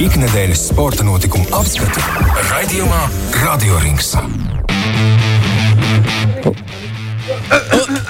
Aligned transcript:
Ikdienas 0.00 0.62
sporta 0.70 1.04
notikumu 1.04 1.44
apskati 1.52 2.00
raidījumā 2.48 3.00
Radio 3.42 3.76
Rings. 3.82 4.14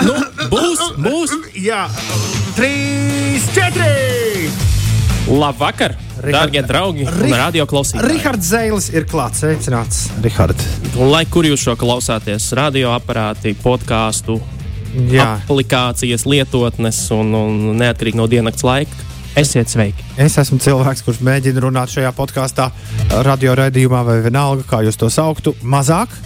Nu, 0.07 0.15
būs, 0.53 0.85
būs. 1.03 1.35
Jā, 1.59 1.81
trīs, 2.55 3.49
četri! 3.57 4.53
Labvakar, 5.35 5.97
darbie 6.23 6.63
draugi 6.63 7.09
un 7.11 7.35
radio 7.35 7.67
klausītāji. 7.67 8.07
Rihards 8.07 8.53
Zeilis 8.55 8.89
ir 8.95 9.11
klāts. 9.11 9.43
Sveicināts, 9.43 10.07
Rihard. 10.23 10.63
Un 10.95 11.11
Lai 11.11 11.25
kur 11.27 11.51
jūs 11.51 11.67
šo 11.67 11.75
klausāties, 11.81 12.53
radioaparāti, 12.55 13.59
podkāstu, 13.67 14.39
Jā, 15.11 15.41
aplikācijas, 15.43 16.23
lietotnes 16.23 17.03
un, 17.19 17.35
un 17.35 17.63
neatkarīgi 17.83 18.23
no 18.23 18.31
diennakts 18.31 18.63
laika. 18.63 19.10
Esiet 19.39 19.71
sveiki! 19.71 20.05
es 20.19 20.35
esmu 20.43 20.59
cilvēks, 20.59 21.05
kurš 21.07 21.21
mēģina 21.23 21.63
runāt 21.63 21.93
šajā 21.95 22.11
podkāstā, 22.17 22.67
radio 23.27 23.55
raidījumā 23.59 24.03
vai 24.07 24.19
vienalga, 24.25 24.67
kā 24.67 24.83
jūs 24.87 24.99
to 24.99 25.11
sauktu, 25.13 25.55
mazāk. 25.63 26.19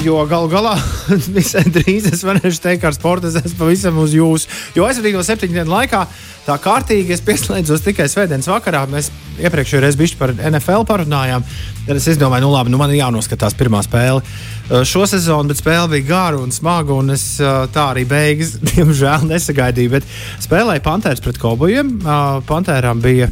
Jo 0.00 0.22
galu 0.24 0.48
galā 0.48 0.78
visai 1.36 1.66
drīz 1.68 2.06
es 2.08 2.22
varēšu 2.24 2.62
teikt, 2.64 2.80
ka 2.80 2.88
ar 2.88 2.94
sportu 2.96 3.28
es 3.28 3.34
esmu 3.36 3.58
pavisam 3.58 3.98
uz 4.00 4.14
jūsu. 4.16 4.48
Jo 4.72 4.86
aizvadīto 4.88 5.20
septiņu 5.26 5.58
dienu 5.58 5.74
laikā 5.74 6.00
tā 6.46 6.56
kārtīgi 6.64 7.12
es 7.12 7.20
pieslēdzos 7.26 7.84
tikai 7.84 8.06
svētdienas 8.08 8.48
vakarā. 8.48 8.86
Mēs 8.88 9.10
iepriekšējā 9.44 9.82
reizē 9.84 10.00
bijām 10.00 10.22
par 10.22 10.32
NFL 10.38 10.86
parunājām. 10.88 11.44
Tad 11.84 12.00
es 12.00 12.08
izdomāju, 12.14 12.46
nu 12.46 12.54
labi, 12.54 12.72
nu 12.72 12.80
man 12.80 12.94
ir 12.94 13.02
jānoskatās 13.02 13.58
pirmā 13.60 13.82
spēle. 13.84 14.24
Uh, 14.24 14.80
Šo 14.88 15.04
sezonu, 15.10 15.52
bet 15.52 15.60
spēle 15.60 15.92
bija 15.92 16.08
gara 16.08 16.40
un 16.40 16.54
smaga, 16.54 16.96
un 16.96 17.12
es 17.12 17.26
uh, 17.44 17.66
tā 17.74 17.90
arī 17.92 18.06
beigas, 18.08 18.56
diemžēl, 18.72 19.28
nesagaidīju. 19.28 19.98
Bet 19.98 20.08
spēlēju 20.46 20.86
Panthers 20.88 21.20
pret 21.26 21.40
Kobojiem. 21.44 21.98
Uh, 22.00 22.40
Pantērām 22.48 23.04
bija 23.04 23.28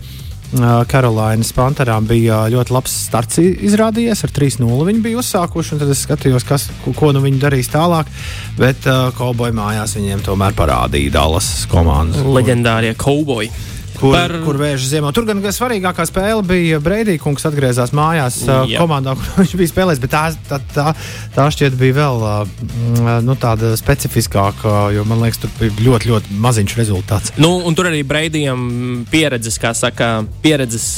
Karolīnas 0.89 1.51
Panterām 1.53 2.07
bija 2.09 2.47
ļoti 2.49 2.73
labs 2.73 2.95
starts 3.09 3.41
izrādījies. 3.43 4.23
Ar 4.25 4.33
3-0 4.33 4.87
viņi 4.89 5.03
bija 5.05 5.21
uzsākuši, 5.21 5.75
un 5.75 5.83
tad 5.83 5.93
es 5.93 6.05
skatījos, 6.07 6.47
kas, 6.49 6.69
ko, 6.85 6.95
ko 6.97 7.11
nu 7.13 7.21
viņi 7.25 7.43
darīs 7.43 7.69
tālāk. 7.73 8.09
Bet 8.57 8.89
uh, 8.89 9.11
Kauboja 9.19 9.53
mājās 9.57 9.99
viņiem 9.99 10.25
tomēr 10.25 10.57
parādīja 10.57 11.19
Dallas 11.19 11.67
komandas. 11.69 12.25
Leģendārie 12.25 12.95
kauboji. 12.99 13.53
Kur, 13.99 14.15
Par- 14.15 14.35
kur 14.45 14.59
vēžas 14.61 14.93
ziemā. 14.93 15.11
Tur 15.15 15.27
gan 15.27 15.41
svarīgākā 15.43 16.05
spēle 16.07 16.45
bija 16.47 16.79
Breidija 16.83 17.19
kungs 17.23 17.47
atgriezās 17.49 17.91
mājās 17.97 18.41
uh, 18.47 18.63
Jā. 18.71 18.79
komandā, 18.79 19.17
kur 19.19 19.43
viņš 19.43 19.55
bija 19.59 19.73
spēlējis. 19.73 20.03
Bet 20.05 20.13
tā, 20.15 20.23
tā, 20.47 20.61
tā, 20.75 20.87
tā 21.35 21.49
šķiet 21.55 21.75
bija 21.81 21.97
vēl 21.99 22.23
uh, 22.23 22.39
mm, 22.47 23.11
nu, 23.27 23.35
tāda 23.41 23.73
specifiskāka, 23.81 24.89
jo 24.95 25.03
man 25.09 25.25
liekas, 25.25 25.43
tur 25.43 25.53
bija 25.59 25.75
ļoti, 25.89 26.13
ļoti 26.13 26.39
maziņš 26.47 26.77
rezultāts. 26.79 27.35
Nu, 27.43 27.57
un 27.67 27.79
tur 27.79 27.91
arī 27.91 28.05
Breidijam 28.07 28.63
pieredzes, 29.11 29.59
kā 29.63 29.75
saka, 29.75 30.21
pieredzes. 30.45 30.91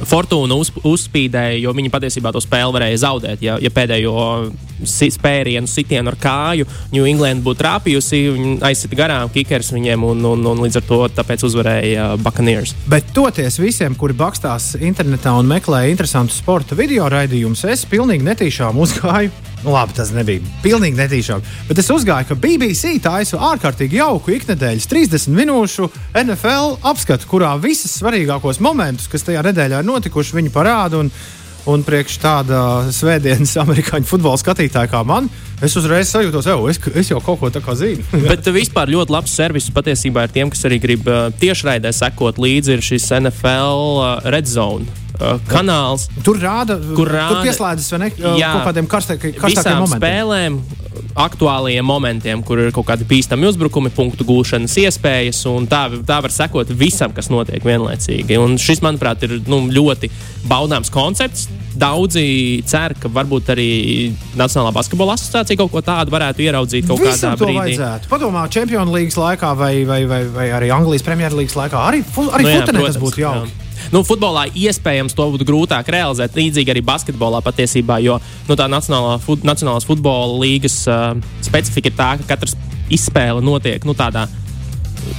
Fortūna 0.00 0.56
uz, 0.56 0.70
uzspīdēja, 0.88 1.58
jo 1.60 1.74
viņi 1.76 1.90
patiesībā 1.92 2.30
to 2.32 2.40
spēli 2.40 2.72
varēja 2.72 3.02
zaudēt. 3.02 3.42
Ja, 3.44 3.58
ja 3.60 3.68
pēdējo 3.68 4.14
spērienu, 4.86 5.68
sitienu 5.70 6.12
ar 6.12 6.18
kāju 6.20 6.66
New 6.94 7.06
England 7.08 7.44
būtu 7.44 7.62
trāpījusi, 7.62 8.22
viņi 8.36 8.56
aizsita 8.66 8.98
garām 8.98 9.32
kikers 9.32 9.72
viņiem, 9.74 10.04
un, 10.06 10.24
un, 10.32 10.46
un 10.52 10.64
līdz 10.64 10.80
ar 10.80 10.88
to 10.88 11.00
uzvarēja 11.50 12.12
uh, 12.14 12.16
Buccaneers. 12.20 12.74
Bet 12.90 13.12
toties 13.16 13.58
visiem, 13.60 13.94
kuri 13.98 14.16
bakstās 14.16 14.74
internetā 14.80 15.34
un 15.38 15.48
meklē 15.50 15.86
interesantu 15.90 16.36
sporta 16.36 16.78
video 16.78 17.08
raidījumus, 17.10 17.64
es 17.70 17.86
pilnīgi 17.88 18.26
netīšām 18.26 18.78
uzgāju. 18.80 19.32
Nu, 19.60 19.74
labi, 19.74 19.92
tas 19.92 20.08
nebija 20.16 20.40
pilnīgi 20.64 20.96
netīšām. 20.96 21.42
Bet 21.68 21.80
es 21.82 21.90
uzgāju, 21.92 22.30
ka 22.30 22.36
BBC 22.40 22.94
taisa 23.04 23.40
ārkārtīgi 23.50 23.98
jauku 23.98 24.32
ikdienas 24.32 24.88
30 24.88 25.34
minūšu 25.36 25.90
NFL 26.16 26.78
apskatu, 26.88 27.28
kurā 27.28 27.52
visas 27.60 27.98
svarīgākos 28.00 28.62
momentus, 28.64 29.10
kas 29.12 29.26
tajā 29.26 29.42
nedēļā 29.50 29.82
ir 29.82 29.90
notikuši, 29.90 30.38
viņi 30.38 30.54
parāda. 30.54 31.02
Un, 31.04 31.12
un 31.68 31.84
priekš 31.84 32.16
tāda 32.22 32.60
svētdienas 32.94 33.56
amerikāņu 33.64 34.08
futbola 34.08 34.40
skatītāja 34.40 34.90
kā 34.92 35.02
man, 35.06 35.28
es 35.64 35.76
uzreiz 35.76 36.12
sajūtos, 36.12 36.48
ka 36.48 36.70
es, 36.70 36.80
es 37.02 37.12
jau 37.12 37.20
kaut 37.24 37.40
ko 37.42 37.50
tādu 37.52 37.76
zinu. 37.78 38.06
Bet 38.30 38.48
vispār 38.54 38.92
ļoti 38.92 39.16
labs 39.16 39.36
servis 39.36 39.68
patiesībā 39.74 40.26
ir 40.26 40.34
tiem, 40.36 40.52
kas 40.52 40.64
arī 40.68 40.80
grib 40.82 41.10
tiešraidē 41.42 41.92
sekot 41.96 42.40
līdzi. 42.40 42.78
Ir 42.78 42.84
šis 42.84 43.10
NFL 43.20 44.28
Red 44.30 44.48
Zone 44.48 44.86
uh, 44.86 44.99
kanāls. 45.48 46.08
Tur 46.24 46.36
rāda, 46.38 46.78
Kur 46.94 47.08
rāda- 47.08 47.28
tur 47.28 47.44
pieslēdzas 47.44 47.90
vai 47.92 47.98
ne? 47.98 48.10
Jā. 48.38 48.52
kaut 48.52 48.74
kādiem 48.74 48.86
karstā- 48.86 49.18
karstākiem 49.18 49.80
momentiem. 49.84 50.00
spēlēm, 50.00 50.60
aktuālajiem 51.16 51.84
momentiem, 51.84 52.42
kur 52.44 52.58
ir 52.58 52.70
kaut 52.72 52.86
kādi 52.86 53.04
bīstami 53.04 53.46
uzbrukumi, 53.50 53.90
punktu 53.90 54.24
gūšanas 54.24 54.76
iespējas. 54.84 55.44
un 55.46 55.66
Tā, 55.66 55.88
tā 56.04 56.20
var 56.22 56.30
sekot 56.30 56.66
visam, 56.68 57.12
kas 57.12 57.28
notiek 57.28 57.62
vienlaicīgi. 57.62 58.38
Un 58.38 58.56
šis, 58.56 58.80
manuprāt, 58.80 59.22
ir 59.22 59.40
nu, 59.46 59.68
ļoti 59.68 60.10
baudāms 60.48 60.90
koncepts. 60.90 61.48
Daudzi 61.76 62.64
cer, 62.66 62.94
ka 63.00 63.08
varbūt 63.08 63.46
arī 63.54 64.12
Nacionālā 64.36 64.72
basketbola 64.74 65.14
asociācija 65.14 65.56
kaut 65.56 65.70
ko 65.70 65.80
tādu 65.80 66.10
varētu 66.10 66.42
ieraudzīt 66.42 66.86
kaut 66.88 66.98
Visam 66.98 67.36
kādā 67.36 67.46
brīdī. 67.46 67.76
vajadzētu. 67.78 68.08
Padomā, 68.10 68.50
Champions 68.50 68.90
League 68.90 69.12
laikā 69.14 69.56
vai, 69.56 69.84
vai, 69.84 70.04
vai, 70.04 70.24
vai 70.24 70.48
arī 70.48 70.70
Anglijas 70.74 71.02
Premjerlīgas 71.02 71.54
laikā. 71.54 71.78
Arī, 71.78 72.02
arī 72.04 72.42
Nu 72.42 72.48
jā, 72.48 72.62
futenē 72.62 72.86
tas 72.86 72.96
protams, 72.96 73.02
būtu 73.04 73.18
jauki. 73.22 73.46
jā. 73.48 73.66
Nu, 73.90 74.04
futbolā 74.06 74.46
iespējams 74.54 75.16
to 75.18 75.26
būtu 75.34 75.46
grūtāk 75.48 75.88
realizēt. 75.90 76.36
Līdzīgi 76.38 76.70
arī 76.70 76.82
basketbolā 76.86 77.40
patiesībā, 77.42 77.98
jo 78.04 78.20
nu, 78.46 78.56
tā 78.58 78.68
nacionālā, 78.70 79.16
fut, 79.22 79.42
Nacionālās 79.46 79.86
futbola 79.88 80.38
līgas 80.44 80.82
uh, 80.86 81.16
specifika 81.42 81.90
ir 81.90 81.96
tā, 81.98 82.12
ka 82.20 82.34
katrs 82.36 82.54
izspēle 82.90 83.42
notiek 83.42 83.82
nu, 83.86 83.96
tādā 83.98 84.28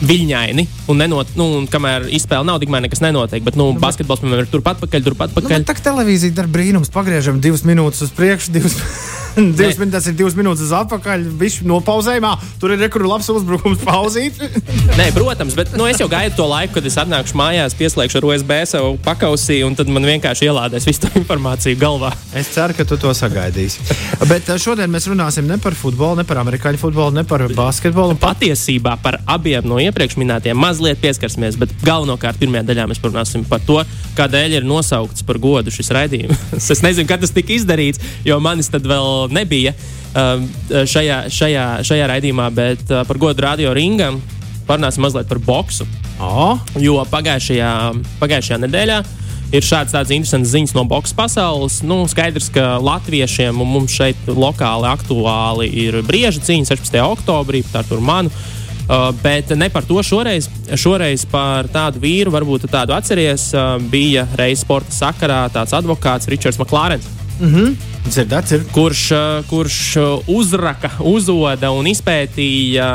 viļņaini. 0.06 0.66
Un, 0.92 1.00
nenot, 1.02 1.34
nu, 1.40 1.48
un 1.60 1.68
kamēr 1.70 2.08
izspēle 2.14 2.46
nav, 2.48 2.60
tikmēr 2.62 2.86
nekas 2.86 3.02
nenotiek. 3.04 3.44
Bet 3.46 3.58
nu, 3.60 3.72
basketbols, 3.82 4.22
piemēram, 4.24 4.46
ir 4.46 4.52
turpat 4.52 4.82
pakaļ, 4.82 5.04
turpat 5.08 5.34
Nu, 5.34 5.40
pakaļ. 5.40 5.56
bet 5.58 5.68
tā 5.68 5.76
kā 5.78 5.86
televīzija 5.90 6.38
dara 6.38 6.52
brīnums, 6.52 6.92
pagriežam 6.94 7.42
divas 7.44 7.66
minūtes 7.68 8.06
uz 8.06 8.14
priekšu, 8.16 8.54
divas, 8.56 8.78
divas 9.58 9.80
minūtes, 9.80 9.94
tas 9.96 10.08
ir 10.10 10.16
divas 10.20 10.36
minūtes 10.38 10.66
uz 10.66 10.74
atpakaļ, 10.76 11.26
viņš 11.40 11.58
nopauzējumā. 11.70 12.32
Tur 12.62 12.74
ir 12.76 12.82
rekur 12.84 13.06
labs 13.08 13.30
uzbrukums, 13.32 13.84
pauzīt. 13.88 14.40
Nē, 14.98 15.10
protams, 15.16 15.56
bet 15.58 15.74
nu, 15.78 15.88
es 15.90 16.02
jau 16.02 16.10
gaidu 16.12 16.38
to 16.40 16.48
laiku, 16.50 16.76
kad 16.78 16.88
es 16.90 16.98
atnākšu 17.02 17.38
mājās, 17.40 17.76
pieslēgšu 17.80 18.20
ar 18.20 18.28
USB 18.32 18.54
savu 18.70 18.96
pakausī, 19.06 19.62
un 19.68 19.78
tad 19.78 19.92
man 19.92 20.06
vienkārši 20.08 20.50
ielādēs 20.50 20.88
visu 20.90 21.06
to 21.06 21.14
informāciju 21.22 21.80
galvā. 21.82 22.12
Es 22.38 22.52
ceru, 22.56 22.76
ka 22.78 22.86
tu 22.88 23.00
to 23.02 23.14
sagaidīsi. 23.18 23.86
Bet 24.30 24.50
uh, 24.52 24.60
šodien 24.62 24.92
mēs 24.92 25.08
runāsim 25.12 25.48
ne 25.50 25.60
par 25.62 25.76
futbolu, 25.78 26.22
ne 26.22 26.28
par 26.28 26.42
amerikāņu 26.44 26.82
futbolu, 26.82 27.16
ne 27.16 27.26
par 27.28 27.46
basketbolu. 27.56 28.18
patiesībā 28.22 28.98
par 29.04 29.20
abiem 29.30 29.66
no 29.68 29.80
iepriekš 29.82 30.18
minētiem 30.20 30.58
mazliet 30.58 31.02
pieskarsimies, 31.02 31.58
bet 31.60 31.74
galvenokārt 31.86 32.40
pirmajā 32.42 32.68
daļā 32.70 32.88
mēs 32.92 33.02
runāsim 33.04 33.46
par 33.48 33.64
to, 33.66 33.80
kādēļ 34.18 34.60
ir 34.60 34.68
nosaukts 34.68 35.26
par 35.28 35.40
godu 35.42 35.74
šis 35.74 35.92
raidījums. 35.96 36.70
es 36.76 36.84
nezinu, 36.84 37.08
kad 37.10 37.24
tas 37.24 37.34
tika 37.36 37.56
izdarīts, 37.56 38.02
jo 38.28 38.38
manis 38.44 38.70
tad 38.72 38.86
vēl 38.88 39.21
nebija 39.30 39.76
um, 39.76 40.48
šajā, 40.70 41.24
šajā, 41.30 41.66
šajā 41.88 42.12
raidījumā, 42.16 42.50
bet 42.56 42.84
uh, 42.90 43.04
par 43.08 43.22
godu 43.22 43.46
radio 43.46 43.74
ringam 43.78 44.22
parunāsim 44.68 45.04
mazliet 45.06 45.30
par 45.30 45.42
boksu. 45.44 45.88
Oh, 46.22 46.60
Jo 46.78 47.02
pagājušajā, 47.10 47.72
pagājušajā 48.22 48.62
nedēļā 48.62 49.02
ir 49.52 49.66
šāds 49.66 49.94
tāds 49.96 50.14
interesants 50.16 50.52
ziņas 50.54 50.76
no 50.78 50.86
boxe 50.88 51.16
pasaules. 51.18 51.82
Nu, 51.84 52.04
skaidrs, 52.10 52.50
ka 52.54 52.78
latviešiem 52.84 53.62
un 53.62 53.70
mums 53.74 53.96
šeit 53.96 54.30
lokāli 54.30 54.88
aktuāli 54.92 55.68
ir 55.86 56.00
brieža 56.08 56.44
cīņa 56.46 56.72
16. 56.72 57.00
oktobrī, 57.04 57.64
tā 57.74 57.84
tur 57.88 58.04
manu. 58.04 58.32
Uh, 58.92 59.12
bet 59.24 59.52
ne 59.56 59.70
par 59.72 59.86
to 59.88 60.02
šoreiz. 60.04 60.50
Šoreiz 60.76 61.24
par 61.30 61.70
tādu 61.72 62.02
vīru, 62.04 62.34
varbūt 62.34 62.66
tādu 62.72 62.96
atceries, 62.96 63.52
uh, 63.56 63.78
bija 63.92 64.26
reizes 64.40 64.66
sporta 64.66 64.92
sakarā 64.96 65.46
tāds 65.54 65.76
advokāts 65.78 66.28
Ričards 66.32 66.60
Maklārens 66.60 67.08
dzirdēts, 68.08 68.56
ir. 68.56 68.66
kurš, 68.74 69.04
kurš 69.50 69.80
uzraka, 70.32 70.92
uzoda 71.08 71.72
un 71.76 71.90
izpētīja 71.92 72.88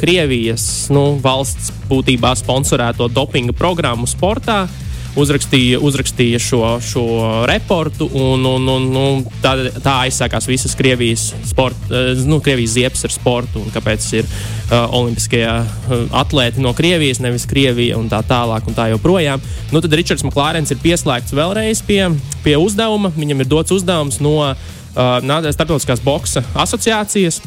Krievijas 0.00 0.64
nu, 0.94 1.18
valsts 1.22 1.72
būtībā 1.90 2.34
sponsorēto 2.38 3.08
dopinga 3.12 3.54
programmu 3.56 4.08
sportā. 4.10 4.64
Uzrakstīja, 5.12 5.76
uzrakstīja 5.84 6.38
šo, 6.40 6.60
šo 6.80 7.02
reportu, 7.48 8.06
un, 8.16 8.46
un, 8.48 8.68
un, 8.72 8.86
un 8.96 9.24
tā, 9.42 9.52
tā 9.84 9.98
aizsākās 10.06 10.48
visas 10.48 10.72
Krievijas, 10.78 11.26
sport, 11.50 11.76
uh, 11.90 12.14
nu, 12.24 12.38
Krievijas 12.44 12.78
ziepes 12.78 13.04
ar 13.04 13.12
sportu. 13.12 13.60
un 13.60 13.72
Kāpēc 13.74 14.06
ir 14.16 14.24
uh, 14.24 14.86
olimpiskie 14.88 15.44
uh, 15.44 15.92
atlēti 16.22 16.64
no 16.64 16.72
Krievijas, 16.76 17.20
nevis 17.20 17.44
Krievija 17.50 18.00
un 18.00 18.08
tā 18.12 18.22
tālāk 18.24 18.68
un 18.68 18.78
tā 18.78 18.88
joprojām. 18.94 19.42
Nu, 19.72 19.84
tad 19.84 19.92
Ričards 20.00 20.24
Maklārens 20.24 20.72
ir 20.72 20.80
pieslēgts 20.80 21.36
vēlreiz 21.36 21.84
pie, 21.84 22.06
pie 22.46 22.56
uzdevuma. 22.56 23.12
Viņam 23.12 23.44
ir 23.44 23.52
dots 23.52 23.74
uzdevums 23.76 24.22
no 24.24 24.38
uh, 24.40 24.56
Startautiskās 24.92 26.00
boxa 26.04 26.40
asociācijas 26.56 27.42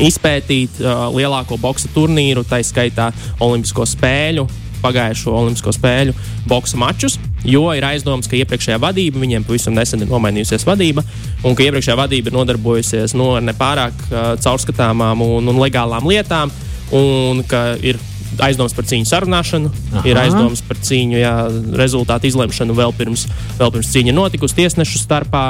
izpētīt 0.00 0.80
uh, 0.80 1.08
lielāko 1.12 1.58
boxa 1.60 1.90
turnīru, 1.92 2.44
tā 2.48 2.62
skaitā 2.64 3.10
Olimpisko 3.42 3.84
spēļu, 3.88 4.46
pagājušo 4.82 5.34
Olimpisko 5.38 5.74
spēļu 5.76 6.14
boxa 6.50 6.80
mačus. 6.80 7.18
Jo 7.46 7.64
ir 7.74 7.86
aizdoms, 7.86 8.28
ka 8.30 8.38
iepriekšējā 8.38 8.78
vadība, 8.82 9.22
viņiem 9.22 9.46
pavisam 9.48 9.74
nesen 9.74 10.04
ir 10.04 10.10
nomainījusies 10.12 10.66
vadība, 10.68 11.02
un 11.42 11.56
ka 11.58 11.66
iepriekšējā 11.66 11.98
vadība 11.98 12.30
ir 12.30 12.36
nodarbojusies 12.36 13.16
no 13.18 13.34
nepārāk 13.42 14.06
uh, 14.10 14.20
caurskatāmām 14.42 15.24
un, 15.26 15.50
un 15.50 15.60
legālām 15.62 16.06
lietām, 16.06 16.54
un 16.94 17.42
ka 17.48 17.72
ir 17.82 17.98
aizdomas 18.40 18.72
par 18.76 18.86
cīņu 18.88 19.08
sarunāšanu, 19.08 19.70
Aha. 19.92 20.02
ir 20.08 20.18
aizdomas 20.22 20.62
par 20.64 20.78
cīņu, 20.80 21.18
jā, 21.20 21.34
rezultātu 21.78 22.30
izlemšanu 22.30 22.76
vēl 22.76 22.94
pirms, 22.96 23.26
vēl 23.58 23.72
pirms 23.74 23.90
cīņa 23.92 24.14
notikusi 24.16 24.58
tiesnešu 24.62 25.02
starpā, 25.02 25.44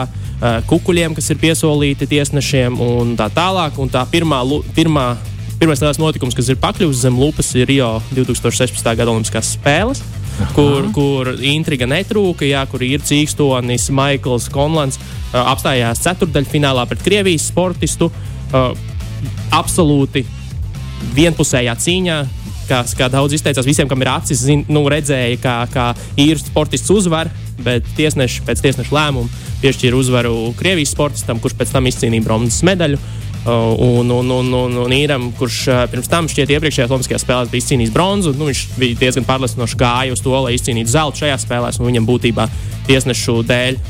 kukuļiem, 0.70 1.14
kas 1.14 1.30
ir 1.30 1.38
piesolīti 1.42 2.08
tiesnešiem 2.10 2.80
un 2.82 3.14
tā 3.18 3.28
tālāk. 3.32 3.78
Un 3.82 3.90
tā 3.92 4.02
pirmā, 4.10 4.40
pirmā, 4.74 5.12
pirmais 5.62 5.78
tāds 5.78 6.00
notikums, 6.02 6.34
kas 6.34 6.48
ir 6.50 6.58
pakļuvis 6.58 7.04
zem 7.04 7.18
lupas, 7.22 7.52
ir 7.54 7.68
Rio 7.70 7.94
2016. 8.16 8.82
gada 8.98 9.12
Olimpiskās 9.12 9.54
spēles. 9.54 10.02
Aha. 10.32 10.48
Kur, 10.56 10.88
kur 10.96 11.28
intriga 11.44 11.86
netrūka, 11.86 12.46
jā, 12.48 12.64
kur 12.66 12.82
ir 12.82 13.04
cīkstonis 13.04 13.90
Maikls 13.94 14.48
Konlants 14.50 14.98
uh, 14.98 15.38
apstājās 15.44 16.02
ceturdaļfinālā 16.02 16.86
pret 16.90 17.04
Krievijas 17.04 17.46
sportistu. 17.52 18.08
Uh, 18.50 18.72
absolūti 19.54 20.24
vienpusējā 21.14 21.76
cīņā, 21.84 22.18
kā, 22.66 22.82
kā 22.98 23.10
daudz 23.12 23.36
izteicās, 23.36 23.68
visiem, 23.68 23.86
kam 23.90 24.02
ir 24.02 24.10
acis, 24.16 24.42
zin, 24.42 24.64
nu, 24.72 24.82
redzēja, 24.90 25.38
kā, 25.42 25.56
kā 25.70 25.88
īrs 26.18 26.48
sportists 26.48 26.90
uzvar, 26.90 27.30
bet 27.62 27.86
tiesneši 27.98 28.42
pēc 28.48 28.64
tiesneša 28.64 28.96
lēmuma 28.96 29.42
piešķīra 29.62 29.98
uzvaru 29.98 30.36
Krievijas 30.58 30.96
sportistam, 30.96 31.38
kurš 31.42 31.54
pēc 31.60 31.76
tam 31.76 31.86
izcīnīja 31.90 32.26
bronzas 32.26 32.64
medaļu. 32.66 32.98
Uh, 33.42 33.72
un, 33.82 34.10
un, 34.14 34.28
un, 34.30 34.52
un, 34.54 34.76
un 34.84 34.92
īram, 34.94 35.32
kurš 35.34 35.56
uh, 35.66 35.80
pirms 35.90 36.10
tam 36.10 36.28
šķiet 36.30 36.52
iepriekšējās 36.54 36.92
Olimpiskajās 36.94 37.24
spēlēs 37.24 37.50
bija 37.50 37.64
izcīnījis 37.64 37.90
bronzu, 37.90 38.34
nu, 38.38 38.46
viņš 38.46 38.60
bija 38.78 39.00
diezgan 39.00 39.26
pārliecinoši 39.26 39.80
gājis 39.80 40.14
uz 40.14 40.22
to, 40.22 40.36
lai 40.44 40.52
izcīnītu 40.54 40.92
zeltu 40.92 41.24
šajās 41.24 41.46
spēlēs. 41.48 41.80
Viņam 41.82 42.06
būtībā 42.06 42.46
tiesnešu 42.86 43.40
dēļ 43.48 43.80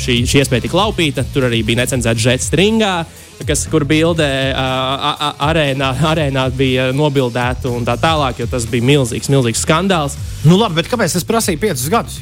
šī, 0.00 0.16
šī 0.24 0.40
iespēja 0.40 0.64
tika 0.64 0.80
laupīta. 0.80 1.26
Tur 1.34 1.50
arī 1.50 1.60
bija 1.66 1.82
necenzēta 1.84 2.24
žets 2.24 2.48
stringā. 2.48 2.94
Uh, 3.02 3.22
kas, 3.46 3.64
kur 3.70 3.84
bildē 3.88 4.30
uh, 4.52 5.22
arēnā, 5.42 5.90
arēnā 6.12 6.46
bija 6.56 6.90
nobildēta 6.96 7.70
un 7.72 7.86
tā 7.86 7.96
tālāk, 8.00 8.42
jo 8.42 8.48
tas 8.50 8.66
bija 8.70 8.86
milzīgs, 8.86 9.30
milzīgs 9.32 9.62
skandāls. 9.66 10.16
Nu, 10.46 10.58
labi, 10.60 10.80
bet 10.80 10.90
kāpēc 10.92 11.16
tas 11.16 11.26
prasīja 11.26 11.60
piecus 11.62 11.88
gadus? 11.92 12.18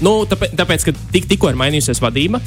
Nu, 0.00 0.22
tāpēc, 0.28 0.54
tāpēc, 0.58 0.86
ka 0.88 0.96
tik, 1.12 1.28
tikko 1.30 1.50
ir 1.52 1.60
mainījusies 1.60 2.00
vadība, 2.02 2.40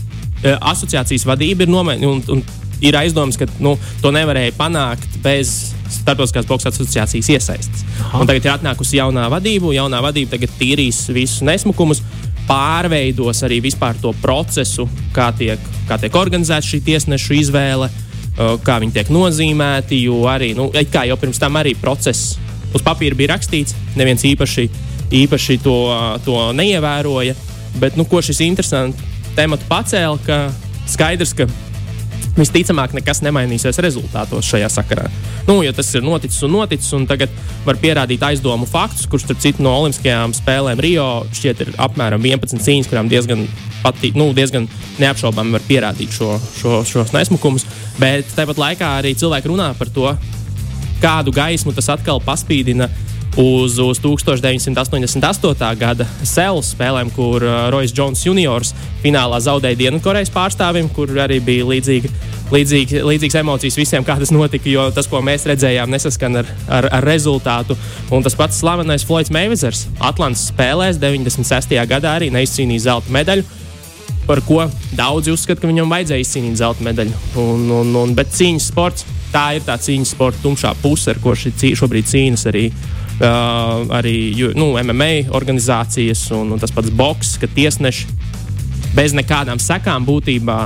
asociācijas 0.43 1.27
vadība 1.29 1.65
ir 1.65 1.73
nomainījusies. 1.73 2.31
Un, 2.33 2.39
un 2.39 2.62
ir 2.83 2.97
aizdoms, 2.99 3.39
ka 3.39 3.47
nu, 3.63 3.75
to 4.03 4.11
nevarēja 4.15 4.55
panākt 4.59 5.19
bez 5.23 5.73
Startautiskās 5.93 6.47
boxe 6.49 6.71
asociācijas 6.71 7.27
iesaistes. 7.35 7.83
Tagad 8.11 8.39
ir 8.41 8.51
atnākusi 8.55 8.97
jaunā 8.97 9.27
vadība, 9.29 9.69
jaunā 9.75 9.99
vadība 10.01 10.33
tagad 10.33 10.55
tīrīs 10.57 11.03
visus 11.13 11.43
nesmukumus, 11.45 12.01
pārveidos 12.47 13.43
arī 13.45 13.59
vispār 13.63 13.99
to 14.01 14.11
procesu, 14.23 14.87
kā 15.15 15.29
tiek, 15.37 15.61
kā 15.87 15.99
tiek 16.01 16.17
organizēta 16.17 16.65
šī 16.65 16.81
tiesnešu 16.87 17.37
izvēle 17.39 17.91
kā 18.37 18.79
viņi 18.81 18.95
tiek 18.95 19.11
nozīmēti. 19.13 20.01
Jo 20.07 20.23
arī, 20.31 20.53
nu, 20.57 20.69
kā 20.91 21.05
jau 21.09 21.17
pirms 21.21 21.41
tam 21.41 21.59
arī 21.59 21.75
process 21.79 22.37
uz 22.73 22.81
papīra 22.85 23.17
bija 23.17 23.33
rakstīts, 23.35 23.75
neviens 23.97 24.23
īpaši, 24.25 24.67
īpaši 25.23 25.59
to, 25.63 25.77
to 26.25 26.39
neievēroja. 26.57 27.35
Bet 27.81 27.97
nu, 27.97 28.05
ko 28.09 28.21
šis 28.21 28.41
interesants 28.45 28.97
temats 29.37 29.65
pacēla, 29.69 30.17
ka 30.25 30.39
skaidrs, 30.89 31.33
ka 31.37 31.47
visticamāk 32.37 32.95
nekas 32.97 33.21
nemainīsies 33.25 33.79
rezultātos 33.83 34.47
šajā 34.49 34.69
sakarā. 34.73 35.05
Nu, 35.47 35.59
ja 35.65 35.73
tas 35.75 35.91
ir 35.93 36.05
noticis 36.05 36.41
un 36.47 36.55
noticis, 36.55 36.89
un 36.97 37.05
tagad 37.09 37.31
var 37.65 37.77
pierādīt 37.81 38.23
aizdomu 38.25 38.67
faktus, 38.69 39.05
kurš, 39.09 39.27
starp 39.27 39.43
citu, 39.43 39.63
no 39.65 39.75
Olimpiskajām 39.83 40.33
spēlēm 40.37 40.81
Rio 40.83 41.07
šķiet 41.35 41.63
ir 41.65 41.73
apmēram 41.83 42.25
11 42.25 42.63
cīņas, 42.65 42.89
kurām 42.89 43.11
diezgan, 43.11 43.45
patī, 43.83 44.13
nu, 44.17 44.31
diezgan 44.35 44.67
neapšaubāmi 45.01 45.53
var 45.57 45.65
pierādīt 45.69 46.15
šo, 46.15 46.35
šo, 46.57 46.81
šos 46.89 47.13
nesmukumus. 47.15 47.67
Bet 48.01 48.33
tāpat 48.37 48.61
laikā 48.61 48.95
arī 49.01 49.13
cilvēki 49.19 49.53
runā 49.53 49.69
par 49.77 49.93
to, 49.93 50.09
kādu 51.03 51.33
gaismu 51.35 51.75
tas 51.75 51.91
atkal 51.93 52.21
paspīdina 52.23 52.89
uz, 53.37 53.79
uz 53.79 53.99
1988. 53.99 55.77
gada 55.79 56.05
Sēles 56.21 56.73
spēlēm, 56.73 57.09
kur 57.15 57.43
uh, 57.43 57.67
Rojas 57.73 57.93
Jones 57.95 58.21
juniors 58.25 58.73
finālā 59.03 59.39
zaudēja 59.43 59.79
Dienvidkorejas 59.79 60.31
pārstāvim, 60.33 60.89
kur 60.93 61.09
arī 61.23 61.39
bija 61.43 61.65
līdzīga, 61.65 62.11
līdzīga, 62.53 63.01
līdzīgas 63.09 63.39
emocijas 63.41 63.79
visiem, 63.79 64.05
kā 64.05 64.17
tas 64.19 64.31
notika, 64.33 64.69
jo 64.69 64.85
tas, 64.93 65.09
ko 65.09 65.23
mēs 65.25 65.47
redzējām, 65.49 65.91
nesaskan 65.93 66.43
ar, 66.43 66.53
ar, 66.69 66.89
ar 66.99 67.09
rezultātu. 67.09 67.77
Un 68.13 68.25
tas 68.25 68.37
pats 68.37 68.61
slavenais 68.61 69.05
Floyds 69.07 69.33
Meivizers 69.33 69.87
Atlantas 69.99 70.47
spēlēs 70.53 71.01
96. 71.01 71.75
gadā 71.89 72.17
arī 72.19 72.29
neizcīnīja 72.33 72.87
zelta 72.89 73.17
medaļu. 73.17 73.49
Par 74.23 74.39
ko 74.47 74.63
daudzi 74.95 75.33
uzskata, 75.33 75.59
ka 75.59 75.67
viņam 75.67 75.89
vajadzēja 75.91 76.23
izcīnīt 76.23 76.61
zelta 76.61 76.85
medaļu. 76.85 77.17
Un, 77.41 77.65
un, 77.81 77.89
un, 77.99 78.13
bet 78.15 78.31
cīņas 78.31 78.69
sports, 78.71 79.03
tā 79.33 79.49
ir 79.57 79.65
tā 79.67 79.75
cīņas 79.75 80.13
sporta 80.15 80.39
tumšā 80.45 80.71
puse, 80.79 81.09
ar 81.11 81.19
ko 81.19 81.33
šī 81.35 81.73
šobrīd 81.75 82.07
cīnās 82.07 82.47
arī 82.53 82.69
Uh, 82.71 83.02
arī 83.21 84.33
nu, 84.57 84.73
MMA 84.79 85.29
organizācijas 85.35 86.25
un, 86.33 86.55
un 86.55 86.61
tas 86.61 86.73
pats 86.73 86.89
boks, 86.89 87.37
ka 87.41 87.47
tiesneši 87.47 88.07
bez 88.93 89.13
nekādām 89.17 89.61
sekām 89.61 90.05
būtībā 90.05 90.59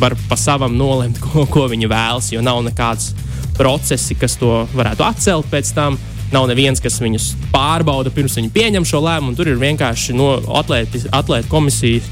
var 0.00 0.16
pa 0.28 0.36
savam 0.36 0.76
nolemt, 0.76 1.20
ko, 1.20 1.46
ko 1.46 1.66
viņi 1.70 1.90
vēlas, 1.90 2.32
jo 2.32 2.42
nav 2.44 2.62
nekāds 2.64 3.12
procesi, 3.56 4.16
kas 4.16 4.38
to 4.40 4.64
varētu 4.72 5.04
atcelt 5.06 5.48
pēc 5.52 5.74
tam. 5.76 5.98
Nav 6.32 6.46
neviens, 6.48 6.80
kas 6.80 6.94
viņus 7.02 7.26
pārbauda 7.52 8.08
pirms 8.14 8.38
viņi 8.38 8.48
pieņem 8.54 8.86
šo 8.88 9.02
lēmumu. 9.04 9.34
Tur 9.36 9.50
ir 9.52 9.58
vienkārši 9.60 10.14
no 10.16 10.30
atlēti 10.56 11.50
komisijas 11.50 12.08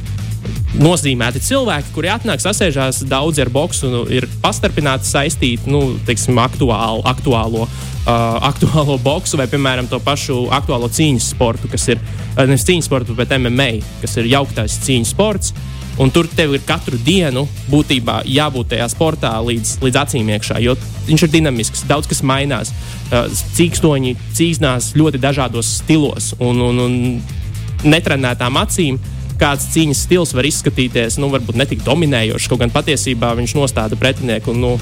nozīmēti 0.78 1.43
cilvēki, 1.43 1.90
kuri 1.94 2.11
atnāk, 2.12 2.43
sasēžās 2.43 3.02
daudz 3.11 3.40
ar 3.43 3.50
boksu, 3.52 3.90
nu, 3.90 4.02
ir 4.12 4.26
pastarpināti 4.43 5.08
saistīti 5.08 5.70
nu, 5.70 5.96
teiksim, 6.06 6.38
aktuālu, 6.38 7.02
aktuālo, 7.11 7.67
uh, 7.67 8.38
aktuālo 8.46 8.99
boksu 9.02 9.40
vai, 9.40 9.49
piemēram, 9.50 9.90
to 9.90 9.99
pašu 10.05 10.44
aktuālo 10.55 10.90
cīņas 10.93 11.32
sportu, 11.34 11.70
kas 11.72 11.88
ir 11.90 11.99
uh, 11.99 12.44
nevis 12.44 12.67
cīņas 12.69 12.90
sports, 12.90 13.19
bet 13.19 13.34
MMA, 13.38 13.72
kas 14.05 14.17
ir 14.20 14.31
jauktais 14.31 14.78
cīņas 14.87 15.14
sports. 15.17 15.55
Un 16.00 16.08
tur 16.14 16.25
tev 16.32 16.55
ir 16.55 16.62
katru 16.64 16.96
dienu 17.05 17.43
būtībā 17.69 18.23
jābūt 18.31 18.70
tajā 18.70 18.87
sportā 18.88 19.34
līdz, 19.44 19.75
līdz 19.82 19.99
acīm 20.00 20.31
iekšā, 20.32 20.61
jo 20.64 20.76
viņš 21.11 21.26
ir 21.26 21.32
dinamisks, 21.34 21.82
daudz 21.90 22.08
kas 22.08 22.23
mainās. 22.25 22.70
Uh, 23.11 23.26
cīkstoņi 23.58 24.14
cīnās 24.38 24.94
ļoti 24.96 25.20
dažādos 25.20 25.75
stilos 25.82 26.31
un, 26.38 26.62
un, 26.70 26.84
un 26.87 27.90
netrenētām 27.90 28.56
acīm 28.62 29.00
kāds 29.40 29.70
cīņas 29.72 30.04
stils 30.06 30.34
var 30.37 30.48
izskatīties, 30.48 31.16
nu, 31.20 31.31
varbūt 31.32 31.58
ne 31.58 31.66
tik 31.69 31.84
dominējošs, 31.87 32.48
kaut 32.50 32.62
gan 32.62 32.72
patiesībā 32.75 33.32
viņš 33.38 33.56
nostāda 33.56 33.98
pretinieku. 34.00 34.54
Nu, 34.56 34.75